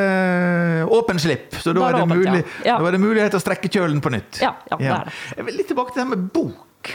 [0.97, 1.55] åpen slipp.
[1.59, 2.77] Så da, er det, åpent, mulig, ja.
[2.79, 4.41] Da er det mulighet til å strekke kjølen på nytt.
[4.43, 5.17] Ja, ja, det er det.
[5.37, 6.93] Jeg vil litt tilbake til det med bok.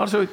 [0.00, 0.24] Altså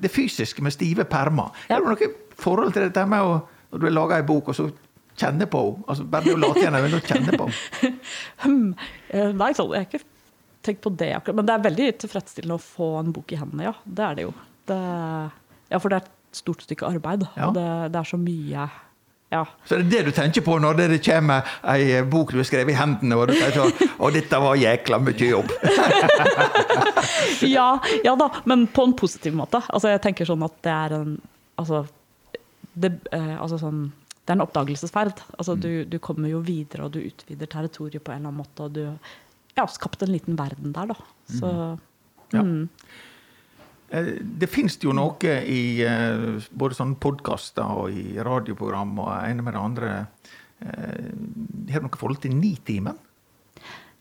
[0.00, 1.50] det fysiske med stive permer.
[1.68, 3.34] Er det noe forhold til dette med å,
[3.72, 4.68] når du har laga ei bok, og så
[5.20, 5.60] kjenne på?
[5.90, 7.50] Altså bare det å late igjen øynene og kjenne på.
[8.40, 8.70] Hmm.
[9.12, 10.06] Eh, Nei, sånn, jeg er ikke
[10.62, 11.36] tenkt på det akkurat.
[11.40, 13.74] Men det er veldig tilfredsstillende å få en bok i hendene, ja.
[13.84, 14.36] Det er det jo.
[14.70, 14.78] Det,
[15.72, 17.26] ja, for det er et stort stykke arbeid.
[17.36, 17.48] Ja.
[17.48, 18.68] Og det, det er så mye
[19.30, 19.44] Ja.
[19.62, 22.74] Så det er det du tenker på når det kommer ei bok du har skrevet
[22.74, 25.52] i hendene, og du tenker sånn Å, dette var jækla mye jobb.
[27.56, 27.68] ja,
[28.02, 29.62] ja da, men på en positiv måte.
[29.68, 31.20] Altså, jeg tenker sånn at det er en
[31.60, 31.82] Altså,
[32.72, 33.80] det, eh, altså sånn,
[34.24, 35.18] det er en oppdagelsesferd.
[35.36, 38.64] Altså, du, du kommer jo videre, og du utvider territoriet på en eller annen måte.
[38.64, 38.86] Og du
[39.56, 40.94] ja, skapt en liten verden der, da.
[41.28, 41.78] Så
[42.32, 42.42] Ja.
[42.42, 42.68] mm.
[43.90, 49.42] Eh, Det finnes jo noe i eh, både sånne podkaster og i radioprogram og ene
[49.42, 50.06] med det andre.
[50.62, 51.10] Eh,
[51.72, 52.96] Har du noe forhold til Nitimen?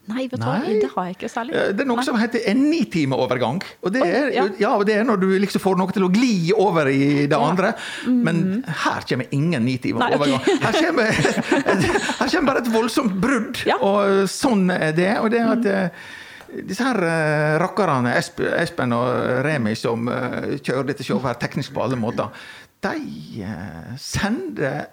[0.09, 1.53] Nei, vet du hva, det har jeg ikke særlig.
[1.55, 2.05] Eh, Det er noe Nei.
[2.07, 3.59] som heter en nitimeovergang.
[3.85, 4.45] Og det er, ja.
[4.59, 7.39] ja, det er når du liksom får noe til å gli over i det Ja.
[7.39, 7.49] Mm.
[7.51, 7.73] andre.
[8.07, 8.39] Men
[8.85, 10.39] her kommer ingen nitimeovergang.
[10.41, 10.57] Okay.
[10.63, 11.11] Her kommer,
[12.19, 13.77] her kommer bare et voldsomt brudd, Ja.
[13.77, 13.85] Mm.
[13.91, 15.11] og sånn er det.
[15.21, 16.07] Og det er at eh,
[16.65, 21.83] disse her eh, rakkerne, Espen og Remi, som eh, kjører dette showet her teknisk på
[21.85, 22.33] alle måter,
[22.81, 24.87] de eh, sender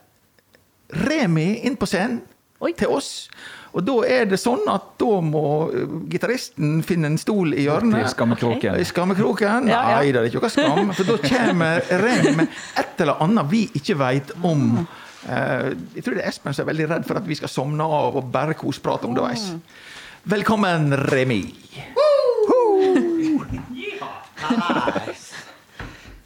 [1.07, 2.21] Remi inn på scenen
[2.61, 2.73] Oi.
[2.73, 3.29] til oss.
[3.77, 7.93] Og da er det sånn at da må eh, gitaristen finne en stol i hjørnet.
[7.99, 8.15] hjørnet.
[8.15, 8.79] skammekroken.
[8.81, 9.69] I skammekroken?
[9.69, 9.99] Ja, ja.
[10.01, 10.93] Nei, det er ikke noe skam.
[10.97, 12.49] For da kommer Rem med
[12.81, 14.87] et eller annet vi ikke veit om.
[15.29, 17.85] Eh, Jeg tror det er Espen som er veldig redd for at vi skal sovne
[17.85, 19.51] av og bare kosprate underveis.
[20.25, 21.43] Velkommen, Remi.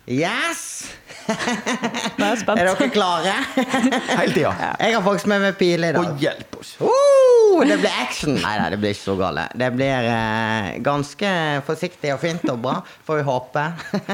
[0.07, 0.91] Yes!
[1.31, 2.61] Nå er jeg spent.
[2.61, 3.35] Er dere klare?
[4.21, 4.53] Hele tida.
[4.81, 6.01] Jeg har faktisk med meg pil i dag.
[6.01, 6.73] Og hjelp oss.
[6.81, 8.35] Uh, det blir action!
[8.39, 9.47] Nei, nei, det blir ikke så gale.
[9.63, 11.31] Det blir eh, ganske
[11.67, 13.65] forsiktig og fint og bra, får vi håpe.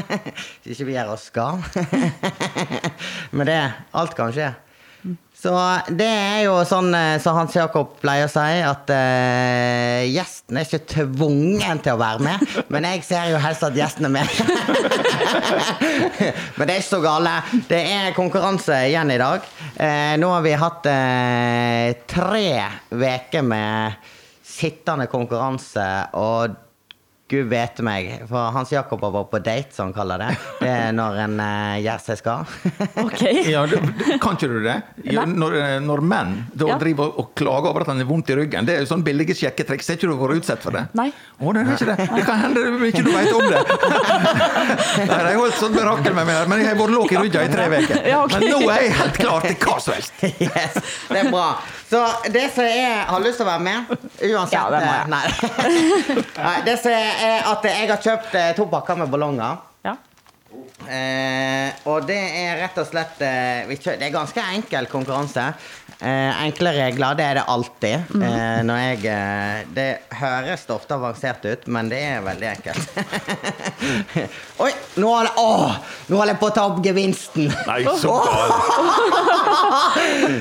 [0.65, 1.61] Hvis ikke vi gjør oss gal.
[3.37, 3.61] Men det
[3.97, 4.53] Alt kan skje.
[5.47, 5.55] Så
[5.95, 10.67] det er jo sånn eh, som Hans Jakob pleier å si, at uh, gjesten er
[10.67, 12.57] ikke tvungen til å være med.
[12.75, 14.27] Men jeg ser jo helst at gjesten er med.
[16.57, 17.37] Men det er ikke så gale.
[17.71, 19.47] Det er konkurranse igjen i dag.
[19.79, 22.51] Uh, nå har vi hatt uh, tre
[22.91, 24.13] uker med
[24.57, 25.87] sittende konkurranse,
[26.19, 26.59] og
[27.29, 28.09] gud vet meg.
[28.31, 30.29] For Hans Jakob har vært på date, som han kaller det.
[30.61, 32.45] Det er når en uh, gjør seg skal.
[33.03, 33.43] okay.
[33.55, 34.77] Ja, du, du, kan ikke du det?
[35.11, 36.77] Ja, når, eh, når menn da Ja.
[36.79, 39.35] driver og, klager over at han er vondt i ryggen, det er jo sånn billige
[39.39, 39.89] sjekketriks.
[39.91, 40.85] Har ikke du vært utsatt for det?
[40.99, 41.09] Nei.
[41.37, 42.09] Å, det er ikke det.
[42.17, 43.63] Det kan hende du ikke du vet om det.
[45.11, 47.47] Nei, jeg jo holdt sånn mirakel med meg, men jeg har vært låg i ryggen
[47.47, 47.97] i tre uker.
[48.07, 48.41] Ja, okay.
[48.41, 50.15] Men nå er jeg helt klar til hva som helst.
[50.47, 50.77] Yes,
[51.11, 51.47] det er bra.
[51.87, 52.01] Så
[52.35, 53.93] det som jeg har lyst til å være med,
[54.27, 55.03] uansett Ja, det må jeg.
[55.03, 56.23] eh, Nei.
[56.37, 56.55] nei.
[56.67, 59.63] Det som er er at jeg har kjøpt eh, to pakker med ballonger.
[60.85, 65.47] Eh, og det er rett og slett eh, Det er ganske enkel konkurranse.
[65.97, 68.11] Eh, enkle regler, det er det alltid.
[68.13, 68.23] Mhm.
[68.23, 69.87] Eh, når jeg eh, Det
[70.21, 72.99] høres ofte avansert ut, men det er veldig enkelt.
[74.67, 74.69] Oi,
[75.01, 75.79] nå holder, åh,
[76.11, 77.49] nå holder jeg på å ta opp gevinsten!
[77.49, 78.53] Nei, så galt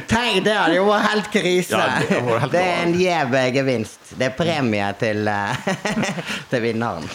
[0.12, 1.80] Tenk, det hadde jo vært helt krise.
[1.80, 4.12] Ja, det helt det er en gjev gevinst.
[4.20, 5.72] Det er premie til, eh,
[6.52, 7.08] til vinneren.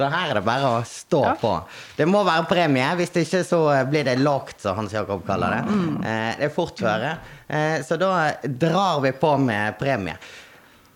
[0.00, 1.34] Så her er det bare å stå Ja.
[1.36, 1.52] på.
[1.98, 3.58] Det må være premie, hvis det ikke så
[3.90, 5.64] blir det lågt, som Hans Jakob kaller det.
[6.08, 7.16] Eh, Det er fort føre.
[7.48, 10.16] Eh, Så da drar vi på med premie.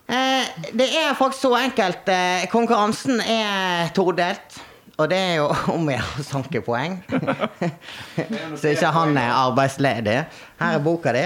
[0.08, 2.08] Eh, Det er faktisk så enkelt.
[2.08, 4.60] Eh, Konkurransen er todelt.
[4.96, 7.02] Og det er jo om å gjøre å sanke poeng.
[8.56, 10.26] Så ikke han er arbeidsledig.
[10.60, 11.24] Her er boka di.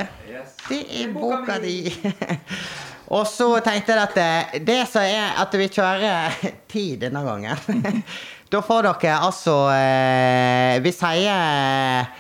[0.69, 1.93] Det er boka di.
[3.09, 6.43] Og så tenkte jeg at det, det som er at vi kjører
[6.73, 8.03] ti denne gangen
[8.53, 12.13] Da får dere altså eh, Vi sier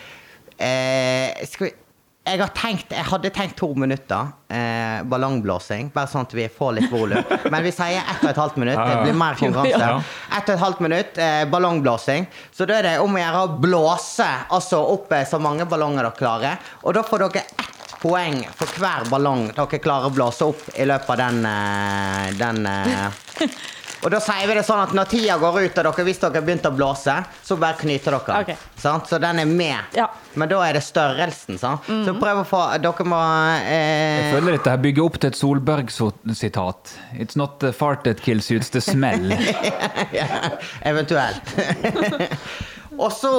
[0.59, 1.71] eh, vi
[2.29, 6.91] jeg, tenkt, jeg hadde tenkt to minutter eh, ballongblåsing, bare sånn at vi får litt
[6.93, 7.23] volum.
[7.53, 8.77] Men vi sier ett og et halvt minutt.
[8.77, 9.89] Det blir mer konkurranse.
[10.37, 12.29] Ett og et halvt minutt eh, ballongblåsing.
[12.53, 16.05] Så da er det om å gjøre å blåse altså opp eh, så mange ballonger
[16.05, 16.71] dere klarer.
[16.85, 20.87] Og da får dere ett poeng for hver ballong dere klarer å blåse opp i
[20.89, 23.59] løpet av den, eh, den eh.
[23.99, 26.39] Og da sier vi det sånn at når tida går ut, og dere hvis dere
[26.39, 28.37] har begynt å blåse, så bare knyter dere.
[28.45, 28.69] Okay.
[28.79, 29.09] Sant?
[29.11, 29.97] Så den er med.
[29.99, 30.07] Ja.
[30.39, 31.89] Men da er det størrelsen, sant?
[32.07, 35.39] Så prøv å få Dere må Jeg eh, føler dette her bygger opp til et
[35.39, 36.95] Solberg-sitat.
[37.19, 39.33] It's not the fart that kills you, it's the smell.
[40.15, 40.29] ja,
[40.87, 41.55] Eventuelt.
[43.03, 43.35] og så,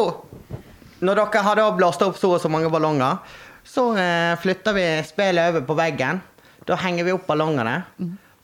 [0.99, 3.23] når dere har da blåst opp så og så mange ballonger,
[3.63, 6.21] så eh, flytter vi spillet over på veggen.
[6.67, 7.77] Da henger vi opp ballongene.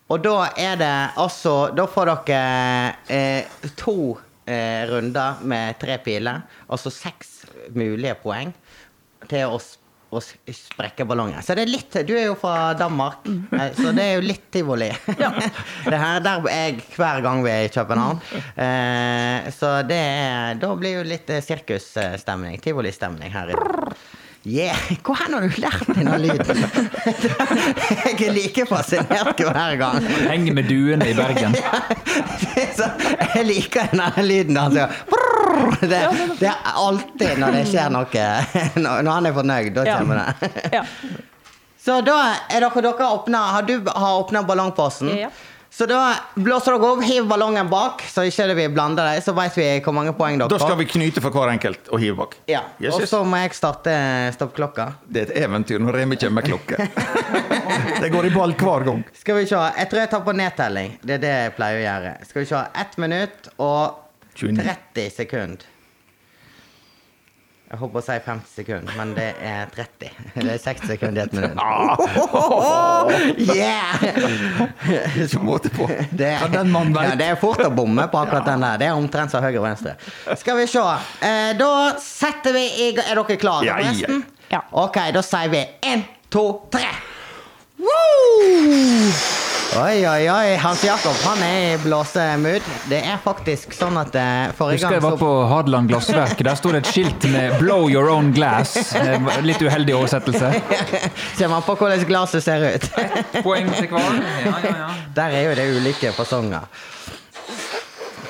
[0.06, 6.44] Og da er det altså Da får dere eh, to eh, runder med tre piler,
[6.70, 7.42] altså seks
[7.74, 8.54] mulige poeng
[9.30, 11.42] til å, å sprekke ballongen.
[11.42, 14.46] Så det er litt Du er jo fra Danmark, eh, så det er jo litt
[14.54, 14.92] tivoli.
[15.90, 18.22] det her, der er jeg hver gang vi er i København.
[18.68, 23.98] Eh, så det er Da blir jo litt eh, sirkusstemning, tivolistemning her i dag.
[24.46, 24.78] Yeah.
[25.02, 26.60] Hvor hen har du lært denne lyden?
[28.06, 30.06] jeg er like fascinert hver gang.
[30.06, 31.56] Henger med duene i Bergen.
[32.78, 32.90] Så
[33.34, 34.60] jeg liker denne lyden.
[34.62, 34.86] Altså.
[35.82, 36.04] Det,
[36.44, 38.28] det er alltid når det skjer noe
[38.86, 40.84] Når han er fornøyd, da kommer det.
[41.82, 45.10] Så da er dere, dere åpnet, Har du har åpna ballongposen?
[45.26, 45.34] Ja.
[45.76, 49.26] Så da blåser dere opp, hiv ballongen bak, så ikke det vi blanda det.
[49.26, 52.00] Så vet vi hvor mange poeng dere Da skal vi knyte for hver enkelt og
[52.00, 52.38] hive bak.
[52.48, 52.62] Ja.
[52.80, 53.96] Yes, Og så må jeg starte
[54.38, 54.86] stoppklokka.
[55.04, 56.80] Det er et eventyr når Remi kommer med klokke.
[58.06, 59.04] Det går i ball hver gang.
[59.20, 59.60] Skal vi se.
[59.82, 60.96] Jeg tror jeg tar på nedtelling.
[61.04, 62.16] Det er det jeg pleier å gjøre.
[62.32, 62.64] Skal vi se.
[62.86, 64.02] Ett minutt og
[64.40, 65.72] 30 sekunder.
[67.76, 70.12] Jeg holdt på å si 50 sekunder, men det er 30.
[70.46, 71.60] Det er 60 sekunder i ett minutt.
[73.56, 74.06] Yeah!
[75.26, 75.88] Ikke måte på.
[76.12, 77.10] Det, Ja, den mannen vet.
[77.10, 78.80] ja, det er fort å bomme på akkurat den der.
[78.80, 79.96] Det er omtrent som høyre og venstre.
[80.40, 80.84] Skal vi se.
[81.26, 82.88] Eh, da setter vi i.
[82.96, 84.22] Er dere klare, Ja, ja.
[84.54, 84.62] Ja.
[84.78, 86.88] Ok, da sier vi én, to, tre.
[87.86, 89.12] Woo!
[89.76, 90.56] Oi, oi, oi.
[90.64, 92.64] Hans Jakob han er i blåsemood.
[92.88, 94.14] Det er faktisk sånn at
[94.56, 96.40] forrige gang Husker jeg var på Hadeland Glassverk.
[96.48, 98.78] Der sto det et skilt med 'Blow your own glass'.
[98.96, 100.54] Eh, Litt uheldig oversettelse.
[101.38, 102.88] Ser man på hvordan glasset ser ut.
[103.44, 104.22] Poeng til hver.
[104.46, 104.90] Ja, ja, ja.
[105.16, 106.64] Der er jo det ulike fasonger.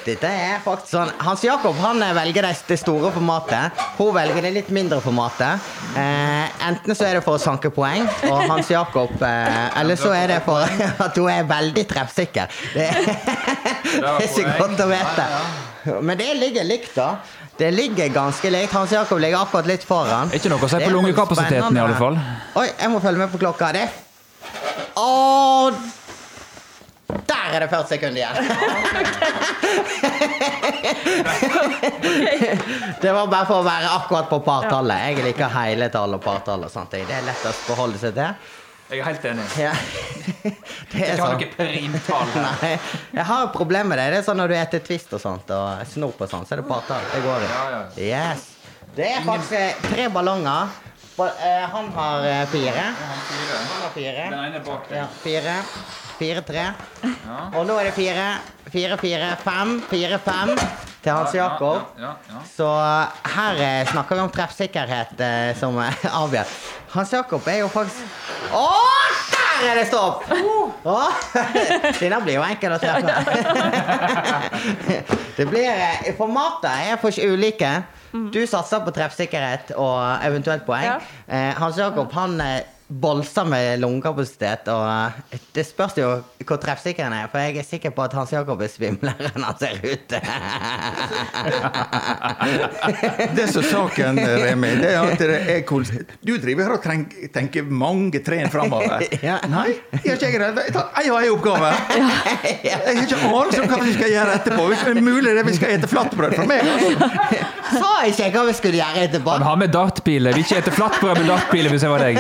[0.06, 3.72] Dette er faktisk sånn Hans Jakob han velger det- store formatet.
[3.98, 5.60] Hun velger det litt mindre formatet.
[5.98, 10.13] Eh, enten så er det for å sanke poeng, og Hans Jakob eh, Eller så
[10.13, 10.62] er det for
[11.06, 12.54] at hun er veldig treffsikker.
[12.76, 13.02] Det er,
[14.20, 15.28] det er så godt å vite.
[16.02, 17.15] Men det ligger likt, da.
[17.58, 18.74] Det ligger ganske likt.
[18.78, 20.30] Hans Jakob ligger akkurat litt foran.
[20.36, 22.18] Ikke noe å si på lungekapasiteten, i alle fall.
[22.62, 23.72] Oi, jeg må følge med på klokka.
[23.74, 24.02] Det er
[24.96, 25.74] Åh,
[27.25, 28.35] Der er det 40 sekunder igjen.
[33.01, 35.07] Det var bare for å være akkurat på partallet.
[35.09, 36.75] Jeg liker hele tallet og partallet.
[36.75, 36.91] og.
[36.91, 38.53] Det er lettest å forholde seg til.
[38.85, 39.45] Jeg er helt enig.
[39.57, 39.71] Ja.
[40.91, 41.39] Det er sånn.
[41.39, 42.33] noe primtall.
[42.38, 42.75] Nei,
[43.17, 44.05] jeg har et problem med det.
[44.13, 46.61] Det er sånn når du spiser Twist og sånt, og snop og sånn, så er
[46.61, 47.07] det partall.
[47.13, 47.49] Det går jo.
[48.05, 48.45] Yes.
[48.95, 50.69] Det er faktisk eh, tre ballonger.
[51.17, 52.85] Eh, han har eh, fire.
[53.01, 54.29] Han har fire.
[54.29, 55.57] Den ene bak Ja, fire.
[56.15, 56.65] Fire, tre.
[57.54, 58.28] Og nå er det fire.
[58.71, 59.80] Fire, fire, fem.
[59.89, 60.54] Fire, fem
[61.06, 61.82] til Hans Jakob.
[61.99, 65.78] Ja, ja, Så eh, her eh, snakker vi om treffsikkerhet eh, som
[66.23, 66.54] avgjør.
[66.95, 68.65] Hans Jakob er jo faktisk Å,
[69.62, 70.24] der er det stopp!
[70.86, 70.88] Å,
[72.02, 73.13] Denne blir jo enkel å treffe.
[75.36, 77.72] Det blir eh, Formatet er for ulike.
[78.32, 80.86] Du satser på treffsikkerhet og eventuelt poeng.
[80.88, 81.00] Ja.
[81.28, 85.12] Eh, Hans Jakob han eh, bolser med lungekapasitet, og
[85.58, 86.12] det spørs jo
[86.46, 87.26] hvor treffsikker han er.
[87.34, 90.13] For jeg er sikker på at Hans Jakob er svimlere enn han ser ut.
[93.36, 95.86] Det som er saken, Remi, det er at det er kol-
[96.26, 96.84] Du driver her og
[97.34, 99.04] tenker mange trær framover.
[99.26, 99.38] Ja.
[99.51, 100.63] Nei, jeg har ikke jeg det.
[100.67, 101.71] Jeg tar én og én oppgave.
[102.65, 104.67] Jeg har ikke anelse om hva vi skal gjøre etterpå.
[104.71, 106.62] Hvis det er mulig det vi skal ete flatbrød for meg.
[106.75, 107.10] Altså.
[107.75, 109.36] Sa ikke jeg hva vi skulle gjøre etterpå?
[109.36, 110.34] Han har med dartpile.
[110.36, 112.19] Vi ikke spise flatbrød med dartpile hvis jeg var deg.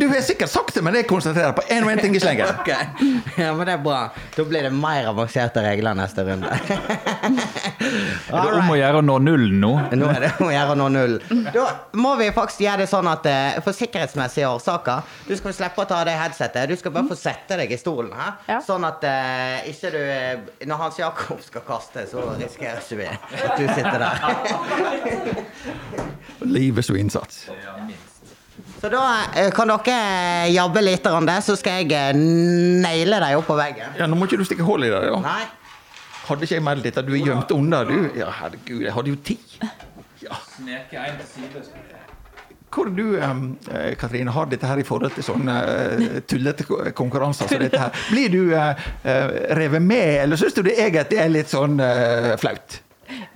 [0.00, 2.50] Du har sikkert sagt det, men jeg konsentrerer på én og én ting i slengen.
[2.60, 2.88] Okay.
[3.38, 4.00] ja, men det er bra.
[4.36, 6.50] Da blir det mer avanserte regler neste runde.
[7.90, 9.70] Er det om å gjøre å nå nullen nå?
[9.98, 11.16] Nå er det om å gjøre å nå null.
[11.54, 11.66] Da
[12.00, 15.88] må vi faktisk gjøre det sånn at eh, for sikkerhetsmessige årsaker Du skal slippe å
[15.90, 16.70] ta det headsetet.
[16.70, 18.36] Du skal bare få sette deg i stolen her.
[18.50, 18.60] Ja.
[18.64, 23.08] Sånn at uh, ikke du eh, Når Hans Jakob skal kaste, så risikerer ikke vi
[23.10, 24.16] at du sitter der.
[26.56, 27.46] Livet som innsats.
[28.80, 29.02] Så da
[29.54, 32.16] kan dere jabbe litt, om det, så skal jeg
[32.80, 33.96] naile deg opp på veggen.
[33.98, 35.02] Ja, Nå må ikke du stikke hull i det.
[35.08, 35.18] Ja.
[35.24, 35.42] Nei.
[36.28, 37.02] Hadde ikke jeg meldt dette?
[37.06, 38.10] du er gjemt unna, du?
[38.18, 39.60] Ja, herregud, jeg hadde jo tid.
[40.20, 40.36] Ja.
[42.70, 47.58] Hvor du, eh, Katrine, har dette her i forhold til sånne eh, tullete konkurranser som
[47.64, 48.04] dette her?
[48.12, 48.84] Blir du eh,
[49.58, 51.80] revet med, eller syns du det egentlig er litt sånn
[52.38, 52.78] flaut?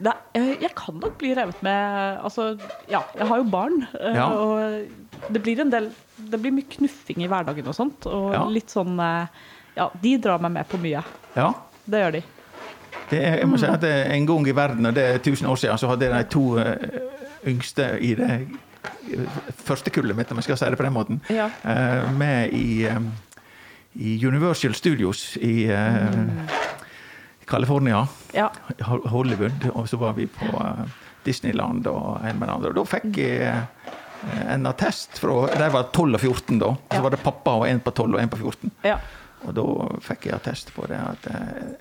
[0.06, 0.14] Nei,
[0.62, 2.52] jeg kan nok bli revet med Altså,
[2.86, 3.80] ja, jeg har jo barn.
[4.14, 4.28] Ja.
[4.30, 5.88] Og det blir en del
[6.30, 8.06] Det blir mye knuffing i hverdagen og sånt.
[8.06, 8.44] Og Ja.
[8.46, 8.94] litt sånn
[9.74, 11.02] Ja, de drar meg med på mye.
[11.34, 11.48] Ja.
[11.90, 12.22] Det gjør de.
[13.20, 15.78] Er, jeg må si at En gang i verden, og det er 1000 år siden,
[15.78, 16.74] så hadde jeg de to eh,
[17.46, 18.46] yngste i det
[19.64, 21.50] første kullet mitt, om jeg skal si det på den måten, Ja.
[21.64, 23.00] eh, med i, eh,
[23.94, 26.20] i Universal Studios i eh,
[27.46, 28.48] California, Ja.
[28.80, 30.86] Hollywood, og så var vi på eh,
[31.26, 32.68] Disneyland og en med den andre.
[32.72, 36.70] Og da fikk jeg eh, en attest fra De var 12 og 14 da.
[36.94, 38.70] Så var det pappa og en på 12 og en på 14.
[38.84, 38.98] ja.
[39.44, 39.62] Og da
[40.00, 41.74] fikk jeg attest på det at eh,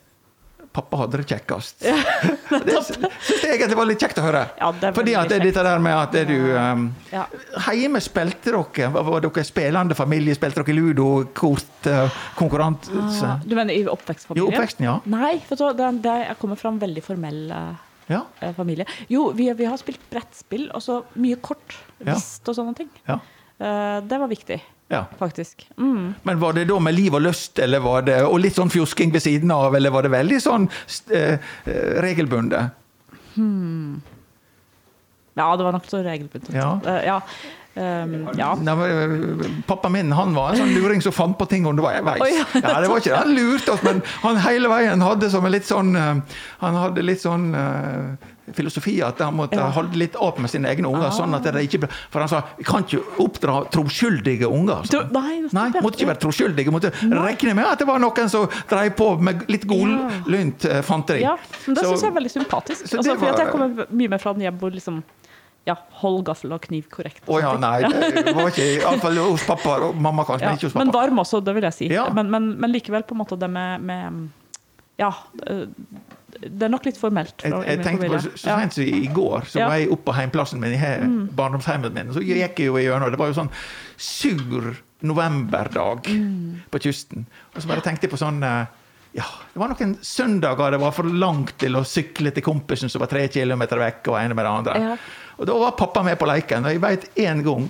[0.73, 1.83] pappa hadde det kjekkest.
[2.67, 4.43] det syns jeg egentlig var litt kjekt å høre.
[4.59, 7.25] Ja, det er Fordi at det det, dette der med at du um, Ja.
[7.73, 10.35] Hjemme spilte dere Var dere spillende familie?
[10.37, 11.07] Spilte dere ludo,
[11.37, 12.91] kort, uh, konkurranse?
[13.27, 14.43] Ah, Du mener i oppvekstfamilien?
[14.43, 14.97] Jo, oppveksten, ja.
[15.09, 17.73] Nei, vet du, det, det, jeg kommer fra en veldig formell eh,
[18.11, 18.23] Ja.
[18.41, 18.85] eh, familie.
[19.13, 21.77] Jo, vi, vi har spilt brettspill, og så mye kort.
[22.03, 22.17] Ja.
[22.17, 22.89] Og sånne ting.
[23.07, 23.19] ja.
[23.63, 24.57] Eh, det var viktig,
[24.93, 25.03] ja.
[25.19, 25.65] faktisk.
[25.77, 26.13] Mm.
[26.23, 29.13] Men var det da med liv og lyst, eller var det, og litt sånn fjosking
[29.15, 30.69] ved siden av, eller var det veldig sånn
[31.13, 31.51] eh,
[32.05, 32.79] regelbundet?
[35.33, 36.53] Ja, det var nok så regelbundet.
[36.53, 36.77] Ja.
[36.85, 37.19] Uh, ja.
[37.75, 38.51] Um, ja.
[38.53, 42.21] Eh, Pappa min han var en sånn luring som fant på ting underveis.
[42.21, 42.45] Oh, ja.
[42.53, 43.17] ja, det var ikke det.
[43.17, 47.05] Han lurte oss, men han hele veien hadde som en litt sånn eh, Han hadde
[47.05, 49.69] litt sånn eh, filosofi at han måtte Ja.
[49.71, 51.07] holde litt opp med sine egne unger.
[51.07, 51.11] Ah.
[51.15, 54.83] sånn at det ikke ble, For han sa vi kan ikke oppdra troskyldige unger.
[54.91, 56.71] Tro- nei, nei, måtte ikke være troskyldige.
[56.75, 60.81] Måtte regne med at det var noen som drev på med litt godlynt ja.
[60.81, 61.21] fanteri.
[61.21, 61.37] ja.
[61.67, 62.81] Men det syns jeg er veldig sympatisk.
[62.93, 65.03] Altså, var, for jeg kommer mye mer fra en hjem hvor liksom
[65.65, 67.21] Ja, hold gaffel og kniv korrekt.
[67.23, 67.83] Å oh, ja, nei.
[67.87, 70.83] Det var ikke Iallfall hos pappa og mamma, kanskje, Ja, men ikke hos pappa.
[70.83, 71.87] men varm også, det vil jeg si.
[71.87, 72.09] Ja.
[72.11, 74.27] Men, men, men likevel på en måte det med, med
[74.99, 75.13] Ja.
[76.49, 77.35] Det er nok litt formelt.
[77.43, 79.59] Jeg, jeg tenkte på så sent som i går, så.
[79.59, 79.67] Mm.
[79.69, 82.13] var jeg oppe på heimplassen min, i barndomshjemmet min, min.
[82.15, 83.11] Så gikk jeg jo gjennom.
[83.13, 83.51] Det var jo sånn
[83.97, 84.73] sur
[85.03, 86.61] novemberdag Mm.
[86.71, 87.25] på kysten.
[87.55, 88.65] Og så bare tenkte jeg på sånn eh,
[89.13, 93.03] ja, Det var noen søndager det var for langt til å sykle til kompisen som
[93.03, 94.77] var tre kilometer vekk, og ene med det andre.
[94.81, 94.95] Ja.
[95.37, 97.67] Og da var pappa med på leiken, og jeg veit én gang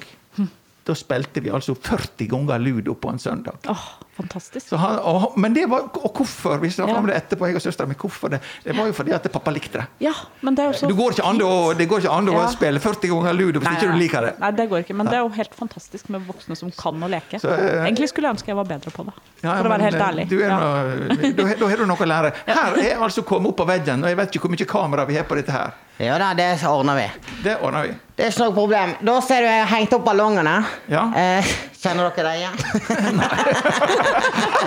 [0.84, 3.56] Da spilte vi altså 40 ganger ludo på en søndag.
[3.72, 3.84] Oh,
[4.18, 4.68] fantastisk.
[4.68, 6.58] Så han, og, men det var, og hvorfor?
[6.60, 7.00] Vi snakket Ja.
[7.00, 7.96] om det etterpå, jeg og søstera mi.
[7.96, 8.40] Det?
[8.66, 9.86] Det var jo fordi at pappa likte det.
[10.04, 10.12] Ja,
[10.42, 12.48] men det er jo så Du går ikke an å, det an å Ja.
[12.52, 14.34] spille 40 ganger ludo hvis Nei, ikke du liker det.
[14.40, 14.94] Nei, det går ikke.
[14.96, 17.40] Men det er jo helt fantastisk med voksne som kan å leke.
[17.40, 19.14] Så, eh, Egentlig skulle jeg ønske jeg var bedre på det.
[19.42, 20.30] Ja, For å være helt eh, ærlig.
[20.30, 22.34] Da, har du noe å lære.
[22.48, 25.16] Her er altså kommet opp på veggen, og jeg vet ikke hvor mye kamera vi
[25.16, 25.72] har på dette her.
[26.02, 27.06] Ja da, det ordner vi.
[27.44, 27.94] Det ordner vi.
[28.16, 28.96] Det er ikke noe problem.
[29.06, 30.56] Da ser du jeg har hengt opp ballongene.
[30.90, 31.04] Ja.
[31.18, 32.56] Eh, kjenner dere det igjen?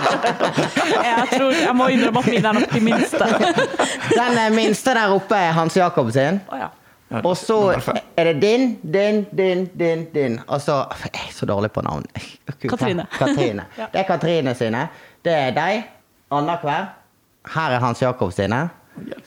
[1.06, 3.28] Jeg tror jeg må innrømme at mine er nok de minste.
[4.18, 6.40] Den eh, minste der oppe er Hans Jakob sin.
[6.52, 6.68] Oh, ja.
[7.10, 7.56] Ja, Og så
[8.18, 10.40] er det din, din, din, din, din.
[10.50, 12.02] Og så Jeg er så dårlig på navn.
[12.68, 13.06] Katrine.
[13.18, 13.66] Katrine.
[13.78, 13.86] Ja.
[13.92, 14.88] Det er Katrine sine.
[15.24, 15.84] Det er deg
[16.30, 16.88] annenhver.
[17.54, 18.68] Her er Hans Jakob sine.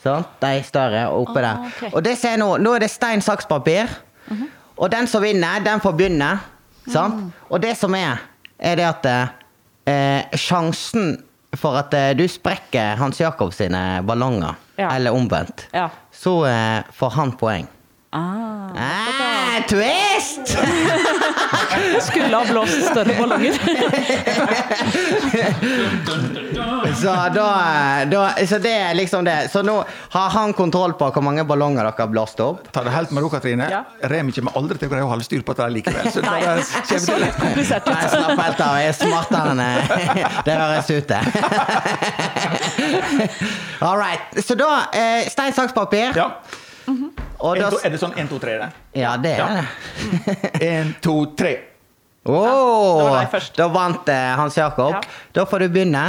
[0.02, 0.24] Sånn.
[0.40, 1.58] De større og Ah, der.
[1.66, 1.82] ok.
[1.82, 1.94] Mhm.
[1.94, 2.56] Og det ser jeg nå.
[2.58, 3.88] Nå er det stein, saks, papir.
[4.78, 6.38] Og den som vinner, den får begynne.
[6.88, 7.14] Sant?
[7.14, 7.32] Mm.
[7.50, 8.18] Og det som er,
[8.58, 9.06] er det at
[9.86, 11.22] eh, sjansen
[11.56, 14.88] for at eh, du sprekker Hans Jakob sine ballonger, Ja.
[14.96, 15.88] eller omvendt, ja.
[16.12, 17.68] så eh, får han poeng.
[18.12, 18.70] Ah.
[18.76, 20.48] Ah, twist!
[22.00, 23.52] Skulle ha blåst større ballonger.
[27.00, 29.48] Så, da, da, så det er liksom det.
[29.52, 32.66] Så nå har han kontroll på hvor mange ballonger dere har blåst opp.
[32.74, 33.68] Ta det helt med ro, Katrine.
[33.70, 33.80] Ja.
[34.10, 36.10] Remi kommer aldri til å greie å holde styr på dette likevel.
[36.12, 36.62] Så Nei, det er
[37.06, 38.10] så litt komplisert Nei, ut.
[38.16, 38.72] slapp helt av.
[38.82, 39.62] Jeg er smartere enn
[40.48, 41.24] det høres ut til.
[43.86, 44.22] All right.
[44.44, 46.10] Så da eh, Stein, saks, papir.
[46.18, 46.28] Ja.
[47.40, 48.56] Og En, da, to, er det sånn én, to, tre?
[48.60, 48.70] det?
[49.00, 49.46] ja, det Ja.
[49.48, 50.62] er det.
[50.70, 51.54] En, to, tre.
[52.24, 53.54] Åh, det var deg først.
[53.56, 54.92] da vant eh, Hans Jakob.
[54.98, 55.00] Ja.
[55.32, 56.02] Da får du begynne.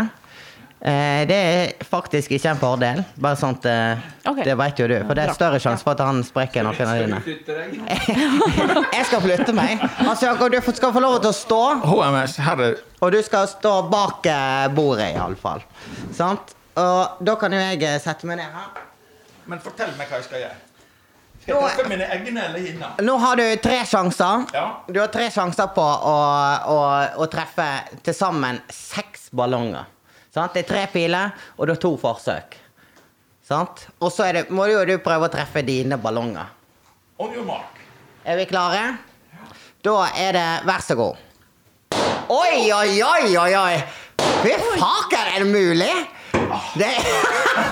[0.82, 3.04] Eh, det er faktisk ikke en fordel.
[3.22, 4.44] Bare sånn at eh, okay.
[4.50, 4.96] Det vet jo du.
[5.06, 7.20] For det er større sjanse for at han sprekker noen av dine.
[8.98, 9.78] Jeg skal flytte meg.
[10.02, 11.60] Hans Jakob, du skal få lov til å stå.
[11.86, 15.62] HMS, herre Og du skal stå bak eh, bordet, iallfall.
[16.18, 16.56] Sant?
[16.82, 18.84] Og da kan jo jeg eh, sette meg ned her.
[19.52, 20.60] Men fortell meg hva jeg skal gjøre.
[21.90, 22.92] Mine egne eller hinna?
[23.02, 24.46] Nå har du tre sjanser.
[24.54, 24.66] Ja.
[24.88, 26.16] Du har tre sjanser på å,
[26.70, 26.78] å,
[27.18, 27.68] å treffe
[28.06, 29.90] til sammen seks ballonger.
[30.32, 30.54] Sant?
[30.54, 32.56] Det er tre piler, og du har to forsøk.
[33.44, 33.88] Sant?
[34.00, 36.54] Og så det, må jo du prøve å treffe dine ballonger.
[37.20, 37.82] On your mark.
[38.24, 38.86] Er vi klare?
[39.82, 41.28] Da er det vær så god.
[42.32, 43.82] Oi, oi, oi, oi, oi!
[44.42, 45.92] Fy faen, er det mulig?
[46.74, 46.92] Det,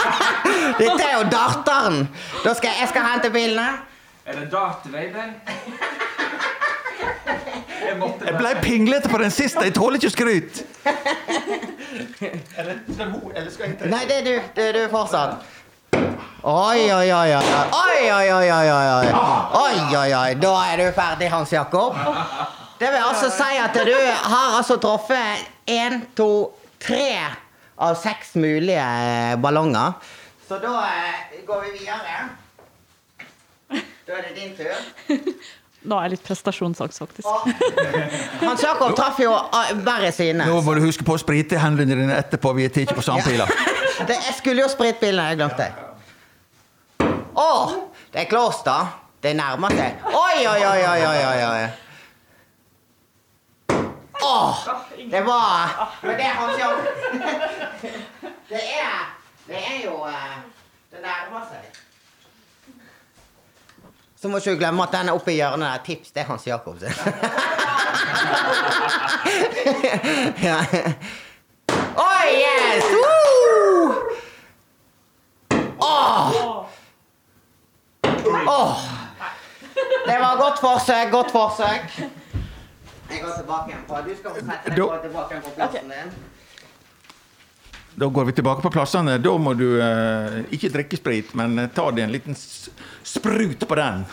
[0.81, 2.07] dette er jo datteren!
[2.43, 3.69] Da skal jeg, skal hente bilene.
[4.25, 4.49] Er det
[4.91, 5.23] baby?
[7.89, 9.63] Jeg Jeg ble pinglete på den siste.
[9.63, 10.63] Jeg tåler ikke skryt.
[12.57, 14.35] Eller skal hun, eller skal jeg ta Nei, det er du.
[14.55, 15.41] Det er du fortsatt.
[16.43, 17.09] Oi, oi.
[17.11, 19.11] Oi, oi, oi, oi, oi, oi.
[19.63, 20.33] Oi, oi, oi.
[20.39, 21.97] Da er du ferdig, Hans Jakob.
[22.79, 27.09] Det vil altså si at du har altså truffet én, to, tre
[27.79, 28.85] av seks mulige
[29.43, 29.93] ballonger.
[30.47, 32.29] Så da eh, går vi videre.
[34.07, 34.75] Da er det din tur.
[35.89, 37.27] Nå er jeg litt prestasjonsangst, faktisk.
[37.29, 37.47] Og
[38.41, 40.43] Hans Jakob traff jo verre bare sine.
[40.49, 42.51] Nå må du huske på å sprite hendene dine etterpå.
[42.57, 43.47] Vi er ikke på sandpila.
[43.99, 45.73] Det, jeg skulle jo spritbilen, jeg glemte det.
[47.35, 47.51] Å!
[48.13, 48.77] Det er close, da.
[49.19, 50.05] Det nærmer seg.
[50.07, 51.67] Oi, oi, oi, oi, oi, oi, oi.
[55.11, 56.85] Det var Men det Hans Jakob.
[58.49, 59.15] Det er
[59.47, 60.05] Det er jo
[60.91, 61.65] Det nærmer seg.
[64.21, 65.77] Så må ikke du glemme at den oppe i hjørnet der.
[65.85, 66.89] Tips, det er Hans Jakob sin.
[70.49, 70.57] ja.
[71.95, 72.83] Oi, yes!
[72.99, 73.93] Woo!
[75.79, 76.65] Oh!
[78.47, 78.75] Oh!
[80.05, 82.09] Det var godt forsøk, godt forsøk.
[83.09, 85.93] Jeg går tilbake igjen på Du skal få sette deg på tilbake igjen på plassen
[85.93, 86.13] din.
[87.99, 89.17] Da går vi tilbake på plassene.
[89.19, 93.79] Da må du eh, ikke drikke sprit, men eh, ta deg en liten sprut på
[93.79, 94.05] den.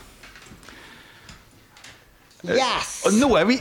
[2.54, 2.90] Yes!
[3.08, 3.56] Og nå er vi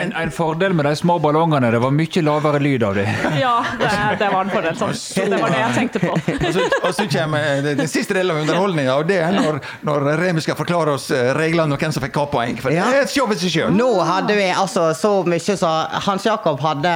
[0.00, 3.10] En, en fordel med de små ballongene, det var mye lavere lyd av dem.
[3.44, 4.76] Ja, det, det var en fordel.
[4.80, 4.94] Sånn.
[5.30, 6.12] Det var det jeg tenkte på.
[6.46, 9.60] Og så, og så kommer eh, den siste delen av underholdninga, og det er når,
[9.86, 12.58] når Remi skal forklare oss eh, reglene og hvem som fikk hva poeng.
[12.62, 12.88] For Ja.
[12.90, 13.74] det er et show i seg sjøl.
[13.76, 15.72] Nå hadde vi altså så mye så
[16.06, 16.92] Hans Jakob hadde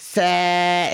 [0.00, 0.28] se,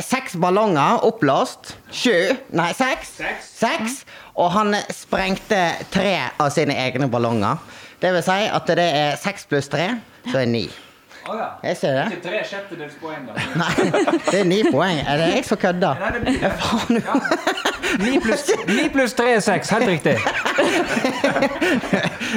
[0.07, 1.75] seks ballonger oppblåst.
[1.93, 2.15] Sju
[2.57, 3.17] Nei, seks.
[3.57, 4.03] Seks.
[4.41, 5.59] Og han sprengte
[5.93, 7.59] tre av sine egne ballonger.
[8.01, 9.91] Det vil si at det er seks pluss tre,
[10.31, 10.65] så er ni.
[11.31, 11.47] Oh, ja.
[11.63, 12.05] Jeg ser det.
[12.17, 13.33] Ikke tre sjettedels poeng, da.
[13.61, 13.75] Nei,
[14.31, 14.99] det er ni poeng.
[15.07, 16.01] Er det jeg som kødder?
[16.01, 17.03] Nei, det blir Ja, faen.
[18.01, 20.13] Ni pluss, ni pluss tre er seks, helt riktig.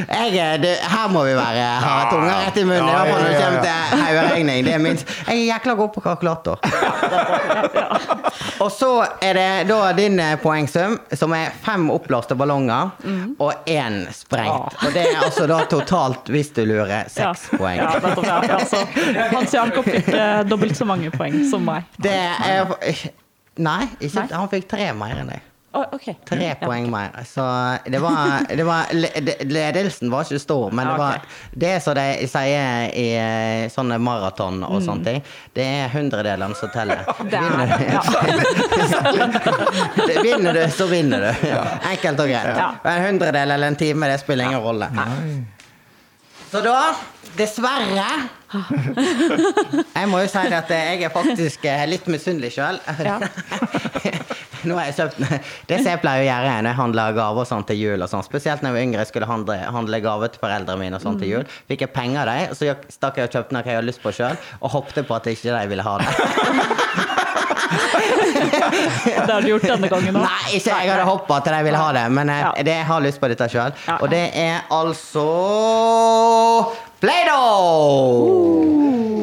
[0.09, 2.87] Jeg, er- det, her må vi være ha tunga rett i munnen.
[2.89, 4.63] I hvert fall når det kommer til haugeregning.
[4.65, 5.11] Det er minst.
[5.27, 6.57] Jeg er jækla god på kalkulator.
[8.63, 8.89] Og så
[9.21, 12.89] er det da din eh, poengsum, som er fem oppblåste ballonger
[13.37, 14.77] og én sprengt.
[14.87, 17.77] Og det er altså da totalt, hvis du lurer, seks poeng.
[17.81, 18.39] Ja, nettopp, ja.
[18.55, 18.82] Ja, så
[19.36, 21.84] Hans Jakob fikk eh, dobbelt så mange poeng som meg.
[21.97, 22.65] Det er
[23.53, 24.29] Nei, ikke, Nei.
[24.34, 25.41] han fikk tre mer enn deg.
[25.73, 26.13] Oh, okay.
[26.29, 26.53] Tre Ja.
[26.61, 27.15] poeng mer.
[27.25, 27.41] Så
[27.89, 31.23] det var, det var Ledelsen var ikke stor, men det var ok.
[31.63, 34.86] det som de sier i eh, sånne maraton og Mm.
[34.86, 35.23] sånne ting,
[35.57, 37.01] det er hundredelene som teller.
[37.34, 38.01] Vinner du, ja.
[40.23, 41.47] vinner du, så vinner du.
[41.89, 42.53] Enkelt og greit.
[42.57, 42.69] Ja.
[42.93, 44.89] En hundredel eller en time, det spiller ingen rolle.
[46.51, 46.77] Så da,
[47.38, 48.07] dessverre
[49.97, 52.77] Jeg må jo si at jeg er faktisk eh, litt misunnelig sjøl.
[53.03, 53.17] Ja.
[54.63, 55.17] Nå har jeg kjøpt
[55.67, 58.07] Det som jeg pleier å gjøre når jeg handler gaver og sånn til jul, og
[58.11, 61.03] sånn, spesielt når jeg var yngre jeg skulle handle, handle gaver til foreldrene mine og
[61.03, 63.75] sånn til jul, fikk jeg penger av dem, så stakk jeg og kjøpte noe jeg
[63.81, 66.07] hadde lyst på sjøl, og håpte på at ikke de ville ha det.
[69.03, 70.23] Det har du gjort denne gangen òg.
[70.25, 72.51] Nei, ikke jeg hadde hoppa til de ville ha det, men jeg, Ja.
[72.67, 73.75] det, jeg har lyst på dette sjøl.
[73.99, 75.25] Og det er altså
[77.03, 78.31] Play-Doh!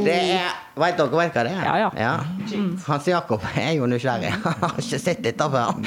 [0.05, 0.50] Det
[0.81, 1.65] Vet dere vet hva det er?
[1.67, 2.13] Ja, ja.
[2.87, 4.31] Hans Jakob er jo nysgjerrig.
[4.45, 5.75] Han har ikke sett dette før.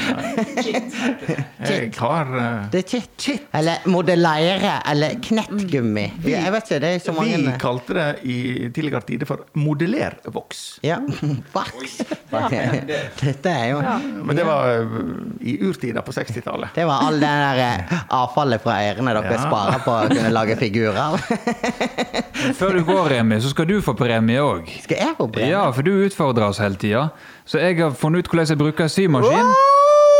[2.03, 2.87] Har eh, Det er
[3.17, 3.47] chit.
[3.55, 4.75] Eller modellere.
[4.89, 6.05] eller knettgummi.
[6.27, 8.37] Jeg vet ikke, det er så mange Vi kalte det i
[8.73, 10.63] tidligere tider for modellervoks.
[10.85, 10.97] Ja.
[11.55, 11.99] Voks.
[13.23, 13.81] Dette er jo
[14.25, 14.97] Men det var eh,
[15.53, 16.73] i urtida på 60-tallet.
[16.75, 19.39] Det var all det der eh, avfallet fra ørene dere Ja.
[19.41, 21.17] sparer på å kunne lage figurer av.
[22.57, 24.67] Før du går, Remi, så skal du få premie òg.
[24.83, 25.49] Skal jeg få brenne?
[25.49, 27.05] Ja, for du utfordrer oss hele tida.
[27.47, 29.53] Så jeg har funnet ut hvordan jeg bruker symaskin.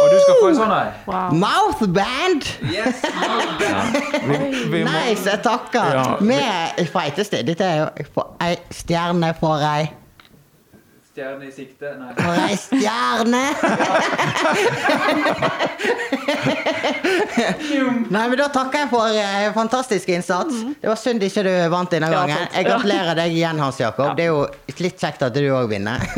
[0.04, 0.88] Og du skal få en sånn her.
[1.08, 1.36] Wow.
[1.44, 2.48] Mouthband!
[4.28, 4.38] Vi,
[4.72, 5.90] vi må, Nice, jeg takker.
[5.94, 7.44] Ja, vi- Med feiteste.
[7.48, 9.90] Dette er jo ei stjerne for ei
[11.14, 11.92] Stjerne i sikte.
[12.00, 12.14] Nei.
[12.18, 13.42] For ei stjerne!
[18.10, 20.58] Nei, men Da takker jeg for eh, fantastisk innsats.
[20.82, 22.42] Det var synd ikke du vant denne Ja, gangen.
[22.42, 22.58] sant.
[22.58, 24.16] Jeg gratulerer deg igjen, Hans Jakob.
[24.18, 24.42] Det er jo
[24.82, 26.02] litt kjekt at du òg vinner.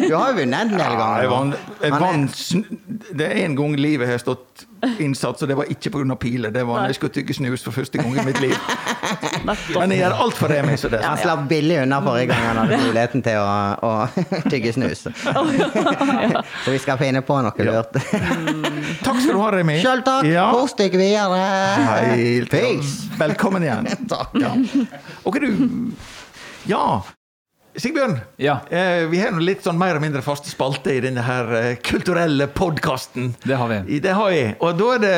[0.00, 1.20] Du har jo vunnet en del ja, ganger.
[1.22, 1.54] jeg vant,
[1.84, 2.78] jeg vant sn-
[3.18, 4.64] Det er en gang i livet jeg har stått
[5.02, 6.16] innsats, og det var ikke pga.
[6.18, 6.50] piler.
[6.54, 8.54] Det var når jeg skulle tygge snus for første gang i mitt liv.
[9.44, 9.76] Nettopp.
[9.80, 12.58] Men jeg gjør alt for Remi, så det Han slapp billig unna forrige gang han
[12.62, 13.52] hadde muligheten til å,
[13.86, 13.92] å
[14.52, 15.06] tygge snus.
[16.64, 17.96] Så vi skal finne på noe lurt.
[18.00, 19.78] Takk skal du ha, Remi.
[19.82, 20.28] Sjøl takk.
[20.28, 20.48] Ja.
[20.54, 21.40] Kos deg videre.
[22.10, 23.08] Helt Peace.
[23.20, 23.88] Velkommen igjen.
[24.12, 24.36] Takk.
[24.40, 24.52] Ja.
[25.24, 25.92] Okay, du
[26.68, 27.00] Ja.
[27.80, 31.22] Sigbjørn, Ja, eh, vi har noe litt sånn mer eller mindre faste spalte i denne
[31.24, 33.34] her eh, kulturelle podkasten.
[33.46, 34.00] det har vi.
[34.04, 34.56] Det har jeg.
[34.60, 35.14] Og da er det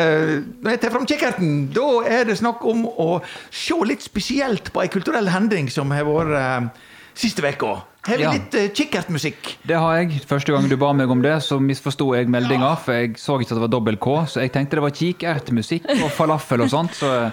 [0.62, 4.82] Når jeg tar fram kikkerten, da er det snakk om å se litt spesielt på
[4.84, 6.68] ei kulturell hending som har vært eh,
[7.14, 7.82] siste uka.
[8.06, 8.32] Har vi Ja.
[8.32, 9.56] litt eh, kikkertmusikk?
[9.66, 10.22] Det har jeg.
[10.26, 13.52] Første gang du ba meg om det, så misforsto jeg meldinga, for jeg så ikke
[13.54, 16.94] at det var dobbel K, så jeg tenkte det var kikertmusikk og falafel og sånt,
[16.98, 17.30] så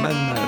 [0.00, 0.39] Men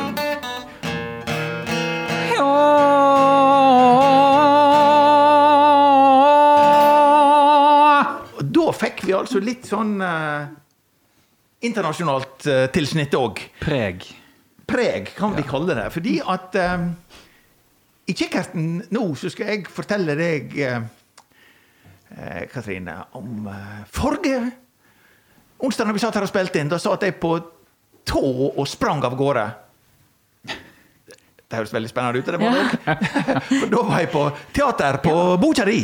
[8.83, 10.51] fikk vi altså litt sånn eh,
[11.67, 13.43] internasjonalt eh, tilsnitt òg.
[13.63, 14.09] Preg.
[14.69, 15.89] Preg, kan vi kalle det.
[15.95, 16.89] Fordi at eh,
[18.11, 20.83] i kikkerten nå så skal jeg fortelle deg, eh,
[22.17, 24.43] eh, Katrine, om eh, forrige
[25.63, 26.73] onsdag når vi satt her og spilte inn.
[26.73, 27.37] Da satt jeg på
[28.09, 29.47] tå og sprang av gårde.
[31.53, 32.29] Det høres veldig spennende ut.
[32.33, 32.95] Det må ja.
[33.61, 34.23] For da var jeg på
[34.57, 35.67] teater på ja.
[35.69, 35.83] di.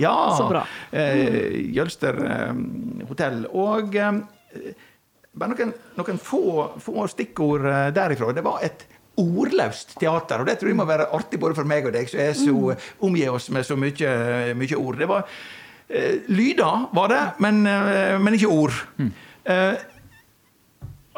[0.00, 0.62] Ja, så bra.
[0.88, 2.54] Eh, Jølster eh,
[3.10, 3.42] hotell.
[3.52, 4.12] Og eh,
[5.36, 6.40] bare noen, noen få,
[6.80, 8.32] få stikkord eh, derifra.
[8.32, 8.86] Det var et
[9.20, 12.24] ordløst teater, og det tror jeg må være artig både for meg og deg, som
[12.24, 14.12] er så omgir oss med så mye,
[14.56, 14.96] mye ord.
[15.04, 15.28] Det var
[15.92, 18.80] eh, lyder, var det, men, eh, men ikke ord.
[19.44, 19.74] Eh,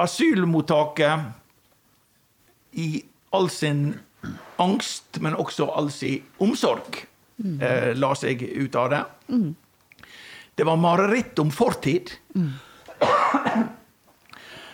[0.03, 1.31] asylmottaket
[2.83, 3.05] i
[3.35, 3.99] all sin
[4.63, 7.03] angst, men også all sin omsorg,
[7.61, 9.03] eh, la seg ut av det.
[10.55, 12.13] Det var mareritt om fortid.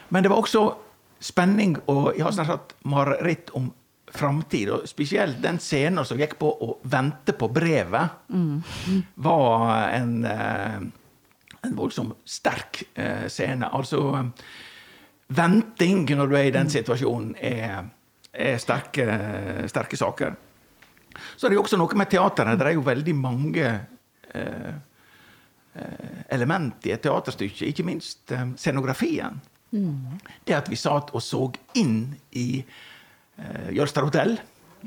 [0.09, 0.65] Men det var også
[1.21, 3.71] spenning og jeg har snart sagt mareritt om
[4.11, 4.71] framtid.
[4.75, 8.17] Og spesielt den scenen som gikk på å vente på brevet,
[9.15, 10.81] var en, eh,
[11.63, 13.69] en voldsomt sterk eh, scene.
[13.73, 14.31] Altså
[15.31, 17.85] Venting når du er i den situasjonen, er,
[18.33, 19.07] er sterke,
[19.71, 20.37] sterke saker.
[21.37, 22.59] Så er det jo også noe med teateret.
[22.59, 23.67] Det er jo veldig mange
[24.35, 24.71] eh,
[25.75, 29.41] eh, element i et teaterstykke, ikke minst eh, scenografien.
[30.47, 31.45] Det at vi satt og så
[31.79, 34.39] inn i eh, Jølster hotell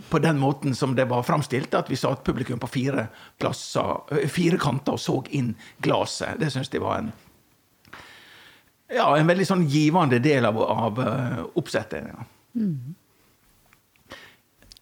[0.09, 3.07] på den måten som det var framstilt, at vi satt publikum på fire,
[3.39, 7.13] plasser, eh, fire kanter og så inn glasset, det syns jeg var en
[8.93, 12.11] ja, en veldig sånn givende del av, av eh, oppsettet.
[12.11, 12.25] Ja.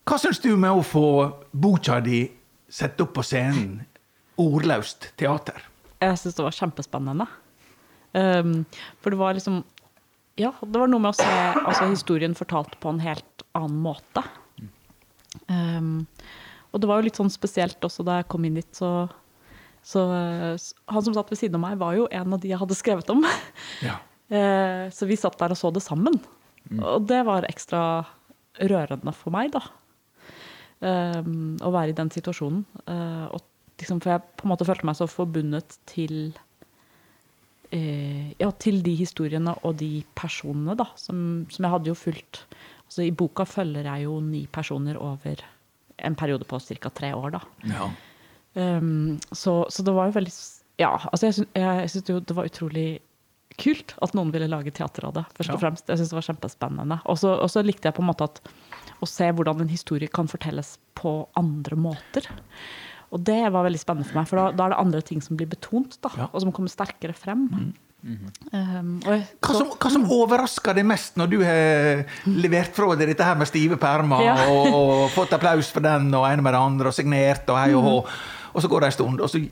[0.07, 1.05] Hva syns du med å få
[1.53, 2.23] boka di
[2.71, 3.83] sett opp på scenen?
[4.41, 5.61] Ordløst teater.
[6.01, 7.27] Jeg syns det var kjempespennende.
[8.17, 8.63] Um,
[8.99, 9.61] for det var liksom
[10.39, 11.27] Ja, det var noe med å se
[11.61, 14.23] altså, historien fortalt på en helt annen måte.
[15.47, 16.07] Um,
[16.71, 19.05] og det var jo litt sånn spesielt også da jeg kom inn dit, så,
[19.83, 22.77] så Han som satt ved siden av meg, var jo en av de jeg hadde
[22.79, 23.27] skrevet om.
[23.85, 23.99] Ja.
[24.31, 26.13] Eh, Så vi satt der og så det sammen.
[26.79, 27.81] Og det var ekstra
[28.63, 29.59] rørende for meg, da.
[30.81, 32.63] Um, å være i den situasjonen.
[32.89, 33.43] Eh, og
[33.77, 36.31] liksom, for jeg på en måte følte meg så forbundet til
[37.71, 40.87] eh, Ja, til de historiene og de personene, da.
[40.99, 42.43] Som, som jeg hadde jo fulgt
[42.91, 45.39] Altså i boka følger jeg jo ni personer over
[46.01, 46.89] en periode på ca.
[46.89, 47.39] tre år, da.
[47.69, 47.85] Ja.
[48.57, 50.33] Um, så, så det var jo veldig
[50.81, 52.87] Ja, altså jeg, syns- jeg syns jo det var utrolig
[53.61, 55.87] kult at noen ville lage teater av det, først og fremst.
[55.91, 56.97] Jeg syns det var kjempespennende.
[57.11, 58.41] Og så likte jeg på en måte at
[59.01, 62.27] å se hvordan en historie kan fortelles på andre måter.
[63.11, 65.35] Og det var veldig spennende for meg, for da, da er det andre ting som
[65.39, 66.27] blir betont, da, Ja.
[66.31, 67.73] og som kommer sterkere frem.
[68.01, 72.95] Um, og jeg, Hva som, hva som overrasker deg mest når du har levert fra
[72.97, 74.35] deg dette her med stive permer Ja.
[74.49, 77.75] og, og fått applaus for den og ene med det andre og signert og hei
[77.77, 77.93] og hå,
[78.55, 79.43] og så går det en stund, og så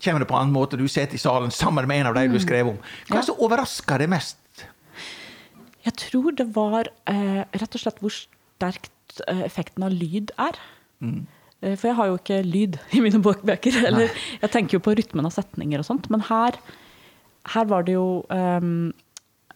[0.00, 2.24] kommer det på en annen måte, du sitter i salen sammen med en av de
[2.32, 2.78] du skrev om.
[3.10, 3.26] Hva Ja.
[3.28, 4.38] som overrasker deg mest?
[5.84, 8.12] Jeg tror det var eh, rett og slett hvor
[8.58, 10.58] sterkt eh, effekten av lyd er.
[10.98, 11.26] Mm.
[11.78, 13.82] for jeg har jo ikke lyd i mine bøker.
[13.86, 16.58] Eller, jeg tenker jo på rytmen av setninger og sånt, men her,
[17.54, 18.90] her var det jo um,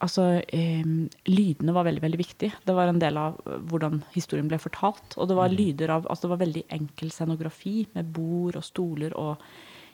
[0.02, 0.40] Altså,
[0.82, 2.48] um, lydene var veldig veldig viktig.
[2.66, 5.14] Det var en del av eh, hvordan historien ble fortalt.
[5.14, 9.14] Og det var lyder av Altså, det var veldig enkel scenografi med bord og stoler
[9.14, 9.44] og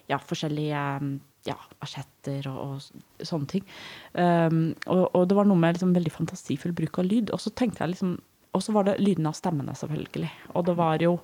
[0.09, 3.66] ja, forskjellige ehm, ja, asjetter og, og sånne ting.
[4.14, 7.34] Um, og, og det var noe med liksom veldig fantasifull bruk av lyd.
[7.36, 8.16] Og så tenkte jeg liksom
[8.59, 10.30] Og så var det lyden av stemmene, selvfølgelig.
[10.59, 11.14] Og det var jo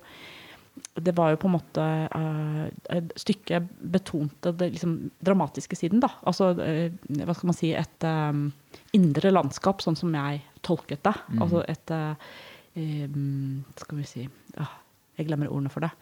[0.99, 3.61] det var jo på en måte uh, et stykke
[3.95, 6.09] betonte det liksom dramatiske siden, da.
[6.27, 8.49] Altså, uh, hva skal man si, et um,
[8.97, 11.13] indre landskap, sånn som jeg tolket det.
[11.39, 12.33] Altså et uh,
[12.75, 14.25] um, Skal vi si
[14.59, 14.73] uh,
[15.15, 15.93] Jeg glemmer ordene for det.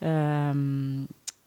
[0.00, 1.04] Um,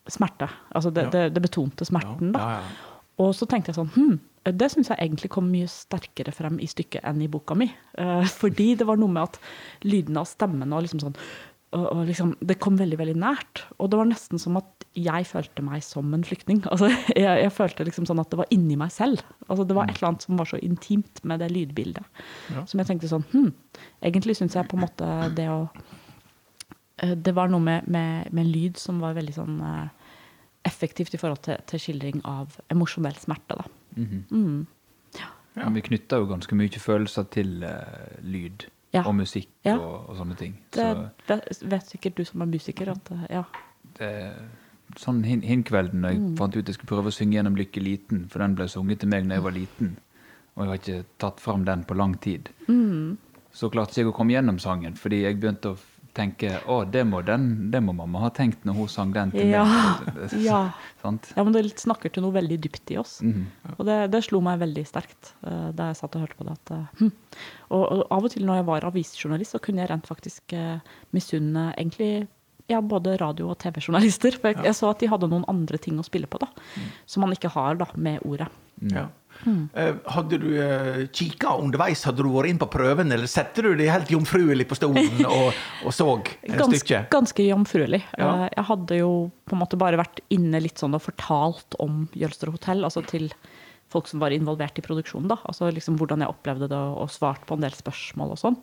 [0.08, 0.50] smerte.
[0.78, 1.14] Altså det, Ja.
[1.18, 2.40] det, det betonte smerten, da.
[2.40, 2.94] Ja, ja.
[3.26, 4.18] Og så tenkte jeg sånn hm,
[4.56, 7.68] Det syns jeg egentlig kom mye sterkere frem i stykket enn i boka mi.
[7.98, 9.40] Eh, fordi det var noe med at
[9.88, 11.18] lydene av stemmen og liksom sånn
[11.76, 13.66] og, liksom, Det kom veldig veldig nært.
[13.78, 16.62] Og det var nesten som at jeg følte meg som en flyktning.
[16.72, 19.22] Altså, jeg, jeg følte liksom sånn at det var inni meg selv.
[19.48, 22.08] Altså, det var et eller annet som var så intimt med det lydbildet.
[22.56, 22.64] Ja.
[22.70, 23.52] Som jeg tenkte sånn hm,
[24.06, 25.60] Egentlig syns jeg på en måte det å
[27.04, 30.14] eh, det var noe med, med, med lyd som var veldig sånn eh,
[30.68, 33.60] effektivt i forhold til, til skildring av emosjonell smerte.
[33.60, 33.68] Da.
[33.98, 34.24] Mhm.
[34.32, 34.68] Mm.
[35.58, 35.70] Ja.
[35.74, 39.02] vi knytter jo ganske mye følelser til uh, lyd Ja.
[39.06, 39.76] og musikk Ja.
[39.78, 40.54] og, og sånne ting.
[40.72, 43.44] Det Så vet, vet sikkert du som er musiker at eh, ja.
[44.00, 44.34] det,
[44.96, 46.38] sånn hin, hinkvelden da jeg Mm.
[46.38, 49.10] fant ut jeg skulle prøve å synge gjennom Lykke liten, for den ble sunget til
[49.10, 49.98] meg da jeg var liten,
[50.56, 53.18] og jeg har ikke tatt fram den på lang tid, Mm.
[53.54, 55.78] så klarte jeg å komme gjennom sangen, fordi jeg begynte å
[56.18, 59.32] f- tenke å, det må, den, det må mamma ha tenkt når hun sang den
[59.36, 59.64] til Ja.
[59.64, 60.32] meg.
[60.48, 60.60] Ja.
[61.08, 63.20] Ja, men det snakker til noe veldig dypt i oss.
[63.24, 63.46] Mhm.
[63.78, 66.56] Og det, det slo meg veldig sterkt eh, da jeg satt og hørte på det.
[66.60, 67.12] At, eh, hm.
[67.70, 70.82] og, og av og til når jeg var avisjournalist, så kunne jeg rent faktisk eh,
[71.16, 72.28] misunne egentlig
[72.68, 74.36] ja, både radio- og TV-journalister.
[74.42, 76.50] For jeg, jeg så at de hadde noen andre ting å spille på, da.
[77.08, 78.50] Som man ikke har da, med ordet.
[78.92, 79.06] Ja.
[79.46, 82.02] Eh, hadde du uh, kikka underveis?
[82.08, 85.54] Hadde du vært inn på prøven, eller satte du deg helt jomfruelig på stolen og,
[85.86, 87.10] og så Gans, stykket?
[87.14, 88.02] ganske jomfruelig.
[88.18, 88.32] Ja.
[88.48, 89.12] Eh, Jeg hadde jo
[89.48, 93.30] på en måte bare vært inne litt sånn og fortalt om Jølster hotell, altså til
[93.94, 95.30] folk som var involvert i produksjonen.
[95.32, 98.58] da, altså liksom Hvordan jeg opplevde det, og svart på en del spørsmål og sånn.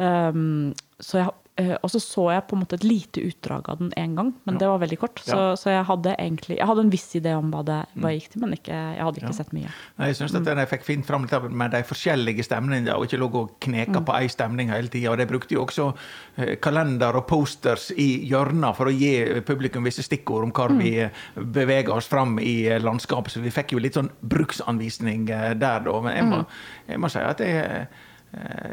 [0.00, 0.72] Um,
[1.02, 1.34] så jeg, eh,
[1.82, 4.54] og så så jeg på en måte et lite utdrag av den én gang, men
[4.54, 4.58] Ja.
[4.58, 5.20] det var veldig kort.
[5.24, 5.54] Så, Ja.
[5.56, 8.30] så jeg hadde egentlig jeg hadde en viss idé om hva det hva jeg gikk
[8.32, 9.32] til, men ikke, jeg hadde ikke Ja.
[9.32, 9.68] sett mye.
[9.98, 13.30] Nei, Jeg syns at jeg fikk fint fram med de forskjellige stemningene, og ikke lå
[13.34, 15.16] og kneka på ei stemning hele tida.
[15.16, 15.94] De brukte jo også
[16.38, 20.98] eh, kalender og posters i hjørner for å gi publikum visse stikkord om hvor vi
[21.00, 23.32] eh, beveger oss fram i eh, landskapet.
[23.32, 26.00] Så vi fikk jo litt sånn bruksanvisning eh, der, da.
[26.00, 26.46] Men jeg må,
[26.88, 27.86] jeg må si at jeg eh,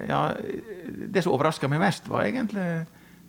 [0.08, 0.34] Ja,
[1.10, 2.86] det som overraska meg mest, var egentlig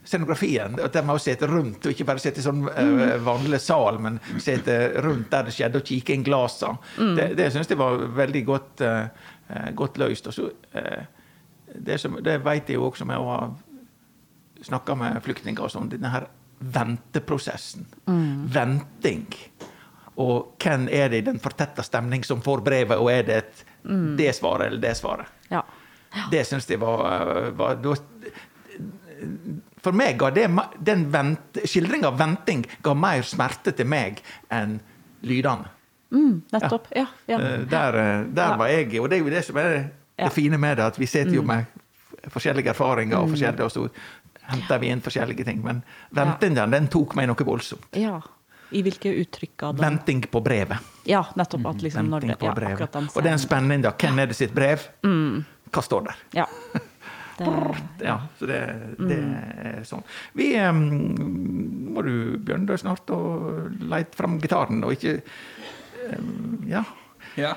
[0.09, 0.79] scenografien.
[0.81, 4.21] At de har sett rundt, og ikke bare sett i sånn eh, vanlig sal, men
[4.41, 4.69] sett
[5.05, 6.79] rundt der det skjedde, og kikket inn glasene.
[7.17, 9.09] Det, det syns jeg var veldig godt, eh,
[9.49, 10.29] eh, godt løst.
[10.31, 11.05] Og så, eh,
[11.75, 13.41] det, som- det vet jeg jo også med å ha
[14.65, 16.29] snakka med flyktninger og sånn, denne her
[16.61, 17.85] venteprosessen.
[18.53, 19.27] Venting.
[20.19, 23.65] Og hvem er det i den fortetta stemning som får brevet, og er det et
[24.19, 25.27] det svaret eller det svaret?
[25.53, 25.63] Ja.
[26.31, 27.79] Det syns jeg var, var
[29.83, 30.47] For meg ga det
[30.85, 34.79] den vent, skildringa av venting ga mer smerte til meg enn
[35.23, 35.69] lydene.
[36.11, 36.89] Mm, nettopp.
[36.97, 37.07] Ja.
[37.29, 37.39] ja.
[37.39, 37.57] ja.
[37.69, 38.57] Der, eh, der Ja.
[38.57, 39.87] var jeg, og det er jo det som er det
[40.19, 40.31] Mm.
[40.35, 41.65] fine med det, at vi sitter jo med
[42.27, 43.85] forskjellige erfaringer, og forskjellige, og så
[44.51, 45.63] henter vi inn forskjellige ting.
[45.63, 47.87] Men ventingen, den tok meg noe voldsomt.
[47.95, 48.21] ja.
[48.71, 49.81] I hvilke uttrykk av det?
[49.81, 50.77] Venting på brevet.
[51.09, 51.67] Ja, nettopp.
[51.71, 52.73] At liksom når Venting det, på ja, brevet.
[52.75, 53.93] akkurat den Og den da.
[53.93, 54.79] Hvem er det sitt brev?
[55.73, 56.23] Hva står der?
[56.43, 56.49] Ja.
[57.39, 57.47] Det,
[58.03, 58.57] Ja, så det,
[58.99, 59.19] det
[59.63, 60.03] er sånn.
[60.35, 60.81] Vi um,
[61.95, 65.21] Må du Bjørn, dø snart og leite fram gitaren, og ikke
[66.17, 66.83] um, Ja.
[67.39, 67.55] Ja.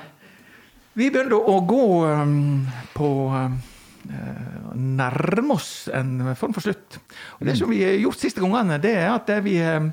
[0.94, 6.98] Vi begynner å gå um, på eh, nærme oss en form for slutt.
[7.40, 9.88] Og det som vi har gjort siste gangene, det er at vi um,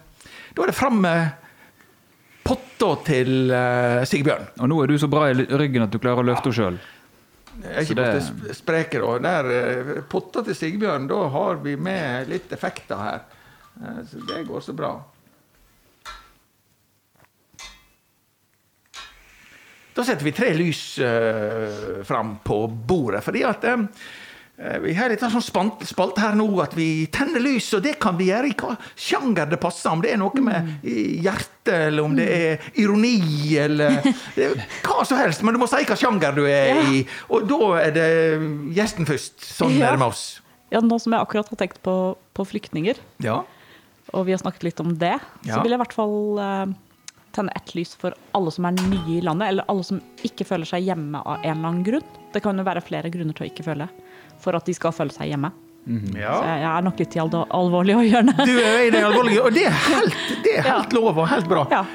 [0.53, 1.47] Da er det fram med
[2.43, 4.51] potta til uh, Sigbjørn.
[4.59, 6.81] Og nå er du så bra i ryggen at du klarer å løfte henne sjøl.
[7.63, 9.05] Jeg er ikke det- borte sp- spreker.
[9.21, 13.19] Der, eh, potta til Sigbjørn, da har vi med litt effekter her.
[13.81, 14.93] Eh, Så det går så bra.
[19.95, 23.65] Da setter vi tre lys eh, fram på bordet, fordi at
[24.83, 28.17] vi har litt sånn spalt spalte her nå at vi tenner lys, og det kan
[28.19, 29.89] vi gjøre i hva sjanger det passer.
[29.93, 33.13] Om det er noe med hjerte, eller om det er ironi,
[33.61, 34.01] eller
[34.35, 35.43] er hva som helst.
[35.47, 36.81] Men du må si hva sjanger du er Ja.
[36.91, 37.05] i.
[37.31, 38.09] Og da er det
[38.75, 39.39] gjesten først.
[39.47, 39.87] Sånn Ja.
[39.87, 40.41] er det med oss.
[40.71, 41.95] ja, nå som jeg akkurat har tenkt på,
[42.35, 43.39] på flyktninger, Ja.
[44.13, 45.55] og vi har snakket litt om det, Ja.
[45.55, 46.65] så vil jeg i hvert fall eh,
[47.31, 50.65] tenne ett lys for alle som er nye i landet, eller alle som ikke føler
[50.67, 52.03] seg hjemme av en eller annen grunn.
[52.33, 53.87] Det kan jo være flere grunner til å ikke føle,
[54.39, 55.51] for at de skal føle seg hjemme.
[55.89, 56.33] Så ja.
[56.45, 59.55] jeg, jeg er nok litt i alvorlig å gjøre Du er i det alvorlige, og
[59.55, 61.63] det er helt, det er helt lov og helt bra.
[61.71, 61.85] Ja.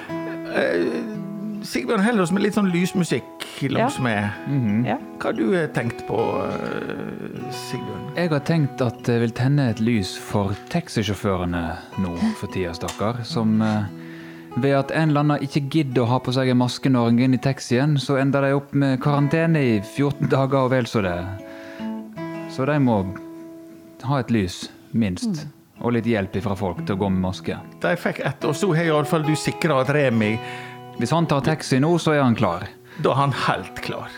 [1.64, 4.03] Sigbjørn holder oss med litt sånn lysmusikk langs Ja.
[4.05, 4.86] med.
[4.86, 4.97] ja.
[5.18, 8.03] Hva har du eh, tenkt på, uh, Sigbjørn?
[8.18, 11.62] Jeg har tenkt at jeg vil tenne et lys for taxisjåførene
[12.05, 13.22] nå for tida, stakkar.
[13.24, 13.86] Som uh,
[14.61, 17.16] ved at en eller annen ikke gidder å ha på seg en maske når en
[17.18, 20.86] går inn i taxien, så ender de opp med karantene i 14 dager og vel
[20.90, 21.16] så det.
[22.55, 22.98] Så de må
[24.05, 25.44] ha et lys, minst.
[25.82, 27.57] Og litt hjelp fra folk til å gå med maske.
[27.82, 30.36] De fikk ett, og så har iallfall du sikra at Remi
[31.00, 32.68] Hvis han tar taxi nå, så er han klar.
[33.02, 34.12] Da er han helt klar.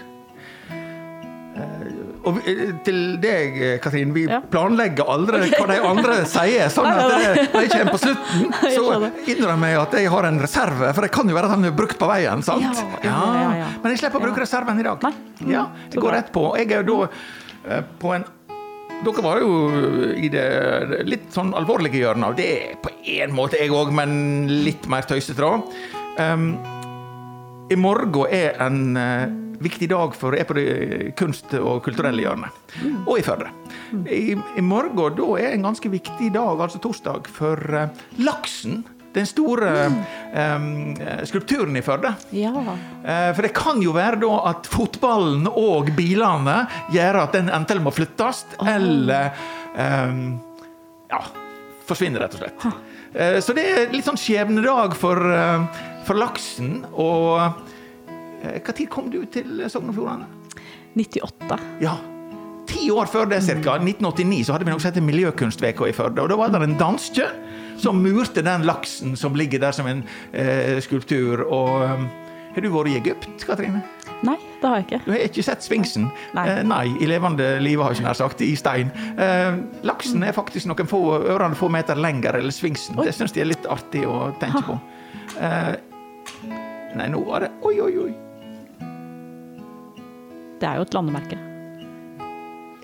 [1.56, 1.94] Eh,
[2.26, 4.40] Og eh, til deg, Katrin, vi Ja.
[4.52, 6.68] planlegger aldri hva de andre sier.
[6.74, 10.92] Sånn at de kommer på slutten, så innrømmer jeg at jeg har en reserve.
[10.92, 12.42] For det kan jo være at han er brukt på veien.
[12.44, 12.66] sant?
[12.66, 12.74] Ja,
[13.06, 13.68] ja, ja, ja.
[13.80, 15.06] Men jeg slipper å bruke reserven i dag.
[15.46, 16.48] Ja, Så jeg går rett på.
[16.60, 17.20] Jeg er jo da eh,
[18.00, 18.26] på en
[19.04, 19.56] dere var jo
[20.16, 22.30] i det litt sånn alvorlige hjørnet.
[22.30, 26.32] og Det er på en måte jeg òg, men litt mer tøysete, da.
[26.32, 26.54] Um,
[27.68, 29.26] I morgen er en uh,
[29.60, 30.66] viktig dag for jeg på det
[31.20, 32.56] kunst- og kulturelle hjørnet.
[33.04, 33.52] Og i Førde.
[34.08, 38.80] I, I morgen da er en ganske viktig dag, altså torsdag, for uh, laksen.
[39.16, 39.70] Den store
[40.36, 40.66] eh,
[41.24, 42.10] skulpturen i Førde.
[42.36, 42.52] Ja.
[43.00, 46.58] Eh, For det kan jo være da at fotballen og bilene
[46.92, 49.30] gjør at den enten må flyttes, eller
[49.72, 50.18] eh,
[51.12, 51.22] ja,
[51.88, 52.66] forsvinner, rett og slett.
[53.16, 55.22] Eh, Så det er litt sånn skjebnedag for,
[56.04, 56.82] for laksen.
[56.92, 57.62] Og
[58.76, 60.28] tid kom du til Sogn og Fjordane?
[60.96, 61.56] 98.
[61.84, 61.96] Ja.
[62.66, 63.76] Ti år før det, ca.
[63.80, 66.20] 1989, så hadde vi noe som heter Miljøkunstveka i Førde.
[66.24, 67.28] Og da var det en danske
[67.80, 71.44] som murte den laksen som ligger der som en eh, skulptur.
[71.46, 72.06] Og eh,
[72.56, 73.82] har du vært i Egypt, Katrine?
[74.24, 75.00] Nei, det har jeg ikke.
[75.04, 76.06] Du har ikke sett Sfinksen?
[76.36, 76.46] Nei.
[76.48, 78.40] Eh, nei, i levende live, har jeg nær sagt.
[78.40, 78.92] I stein.
[79.20, 82.96] Eh, laksen er faktisk noen få ørene få meter lenger enn Sfinksen.
[83.04, 84.78] Det syns de er litt artig å tenke på.
[85.36, 85.74] Eh,
[86.96, 88.14] nei, nå var det Oi, oi, oi.
[90.56, 91.36] Det er jo et landemerke.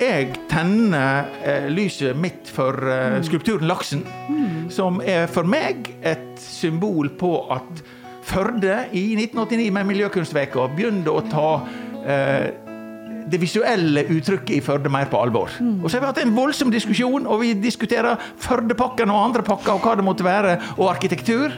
[0.01, 4.03] Jeg tenner eh, lyset mitt for eh, skulpturen Laksen,
[4.73, 7.85] som er for meg et symbol på at
[8.23, 11.49] Førde i 1989 med Miljøkunstveka begynte å ta
[12.07, 12.53] eh,
[13.33, 15.51] det visuelle uttrykket i Førde mer på alvor.
[15.83, 19.75] Og så har vi hatt en voldsom diskusjon, og vi diskuterer Førdepakken og andre pakker
[19.75, 21.55] og hva det måtte være, og arkitektur.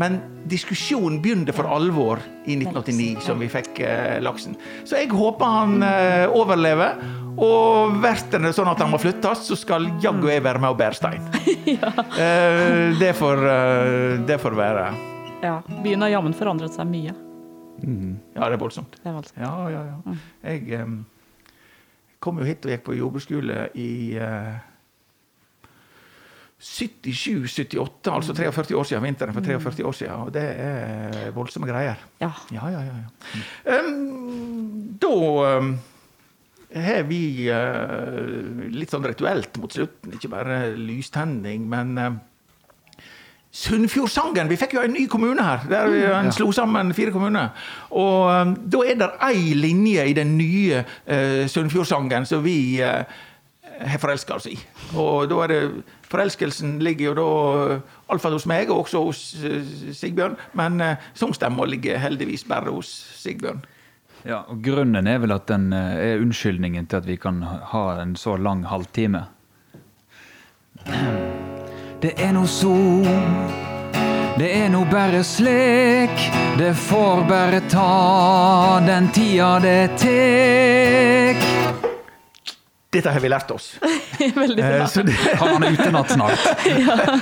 [0.00, 0.16] Men
[0.48, 4.56] diskusjonen begynte for alvor i 1989, som vi fikk eh, laksen.
[4.88, 6.96] Så jeg håper han eh, overlever.
[7.40, 10.80] Og blir det sånn at han må flyttes, så skal jaggu jeg være med og
[10.80, 11.28] bære stein.
[12.24, 14.88] eh, det, får, eh, det får være.
[15.44, 15.58] Ja.
[15.84, 17.14] Byen har jammen forandret seg mye.
[17.80, 18.98] Ja, det er voldsomt.
[19.00, 19.40] Det er voldsomt.
[19.40, 20.16] Ja, ja, ja.
[20.44, 20.98] Jeg em,
[22.20, 24.58] kom jo hit og gikk på jordbruksskole i eh,
[26.60, 29.02] 77-78, altså 43 år siden.
[29.02, 30.14] Vinteren for 43 år siden.
[30.26, 31.96] Og det er voldsomme greier.
[32.20, 32.30] Ja.
[32.52, 32.96] Ja, ja, ja.
[33.00, 33.78] ja.
[33.80, 35.12] Um, da
[35.56, 35.70] um,
[36.74, 42.10] har vi uh, litt sånn rituelt mot slutten, ikke bare lystenning, men uh,
[43.50, 44.46] Sunnfjordsangen.
[44.46, 45.64] Vi fikk jo en ny kommune her.
[45.66, 47.48] Der vi en slo sammen fire kommuner.
[47.90, 53.00] Og um, da er det ei linje i den nye uh, Sunnfjordsangen som vi uh,
[53.80, 54.58] har forelska oss i.
[54.94, 55.62] Og da er det
[56.10, 57.26] Forelskelsen ligger jo da
[58.10, 59.60] iallfall hos meg, og også hos uh,
[59.94, 60.38] Sigbjørn.
[60.58, 62.90] Men uh, sangstemma ligger heldigvis bare hos
[63.20, 63.62] Sigbjørn.
[64.26, 67.84] Ja, og Grunnen er vel at den eh, er unnskyldningen til at vi kan ha
[68.02, 69.24] en så lang halvtime.
[72.02, 73.06] Det er no sol,
[74.36, 76.28] det er no bare slik.
[76.58, 81.69] Det får bare ta den tida det tek.
[82.90, 83.76] Dette har vi lært oss.
[84.34, 84.86] Veldig Eh, bra.
[84.90, 86.40] så det, Kan han utenat snart?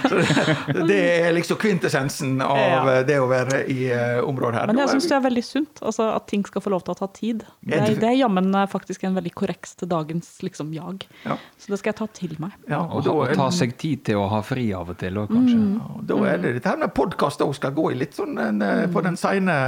[0.89, 2.79] det er liksom kvintessensen av Ja.
[2.87, 4.71] uh, det å være i uh, området her.
[4.71, 5.83] Men jeg er syns det er veldig sunt.
[5.85, 7.45] Altså At ting skal få lov til å ta tid.
[7.61, 11.05] Det Er er, det er jammen eh, faktisk en veldig korreks til dagens liksom jag.
[11.27, 11.37] Ja.
[11.61, 12.57] Så det skal jeg ta til meg.
[12.71, 15.21] Ja, Og, og og er ta seg tid til å ha fri av og til
[15.21, 15.61] òg, kanskje.
[15.77, 18.59] Ja, Da er det dette her med podkast òg skal gå i litt sånn en,
[18.64, 18.89] mm.
[18.97, 19.59] på den seine,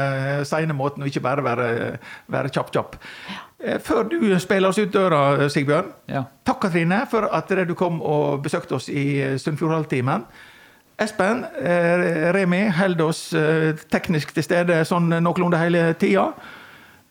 [0.48, 1.68] seine måten, og ikke bare være,
[2.32, 2.96] være kjapp-kjapp.
[3.28, 3.46] Eh,
[3.84, 5.90] Før du spiller oss ut døra, Sigbjørn.
[6.08, 6.22] Ja.
[6.48, 10.24] Takk, Katrine, for at du kom og besøkte oss i Sunnfjordhalvtimen.
[11.00, 16.26] Espen, eh, Remi, holder oss eh, teknisk til stede sånn noenlunde hele tida.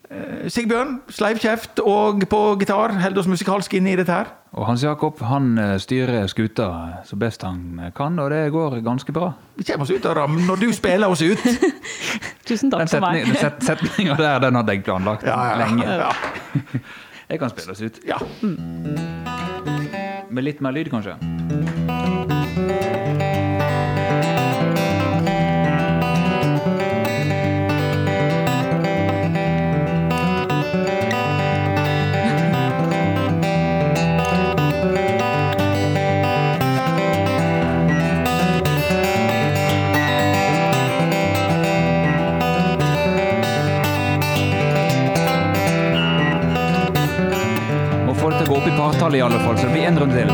[0.10, 4.32] Eh, Sigbjørn, sleivkjeft og på gitar, holder oss musikalsk inne i dette her.
[4.58, 6.70] Og Hans Jakob han eh, styrer skuta
[7.06, 9.30] så best han kan, og det går ganske bra.
[9.60, 11.38] Vi kommer oss ut døra når du spiller oss ut.
[12.50, 13.22] Tusen takk for meg.
[13.30, 15.86] Den set, setninga der, den hadde jeg planlagt Ja, ja, lenge.
[15.86, 16.10] ja.
[17.30, 18.00] Jeg kan spille oss ut.
[18.10, 18.18] ja.
[20.34, 21.14] Med litt mer lyd, kanskje.
[49.10, 50.30] Opp i alle fall, så det blir en runde til.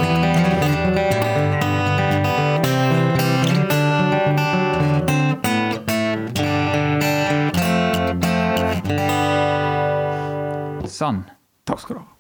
[10.90, 11.24] Sann.
[11.66, 12.15] Takk skal du ha.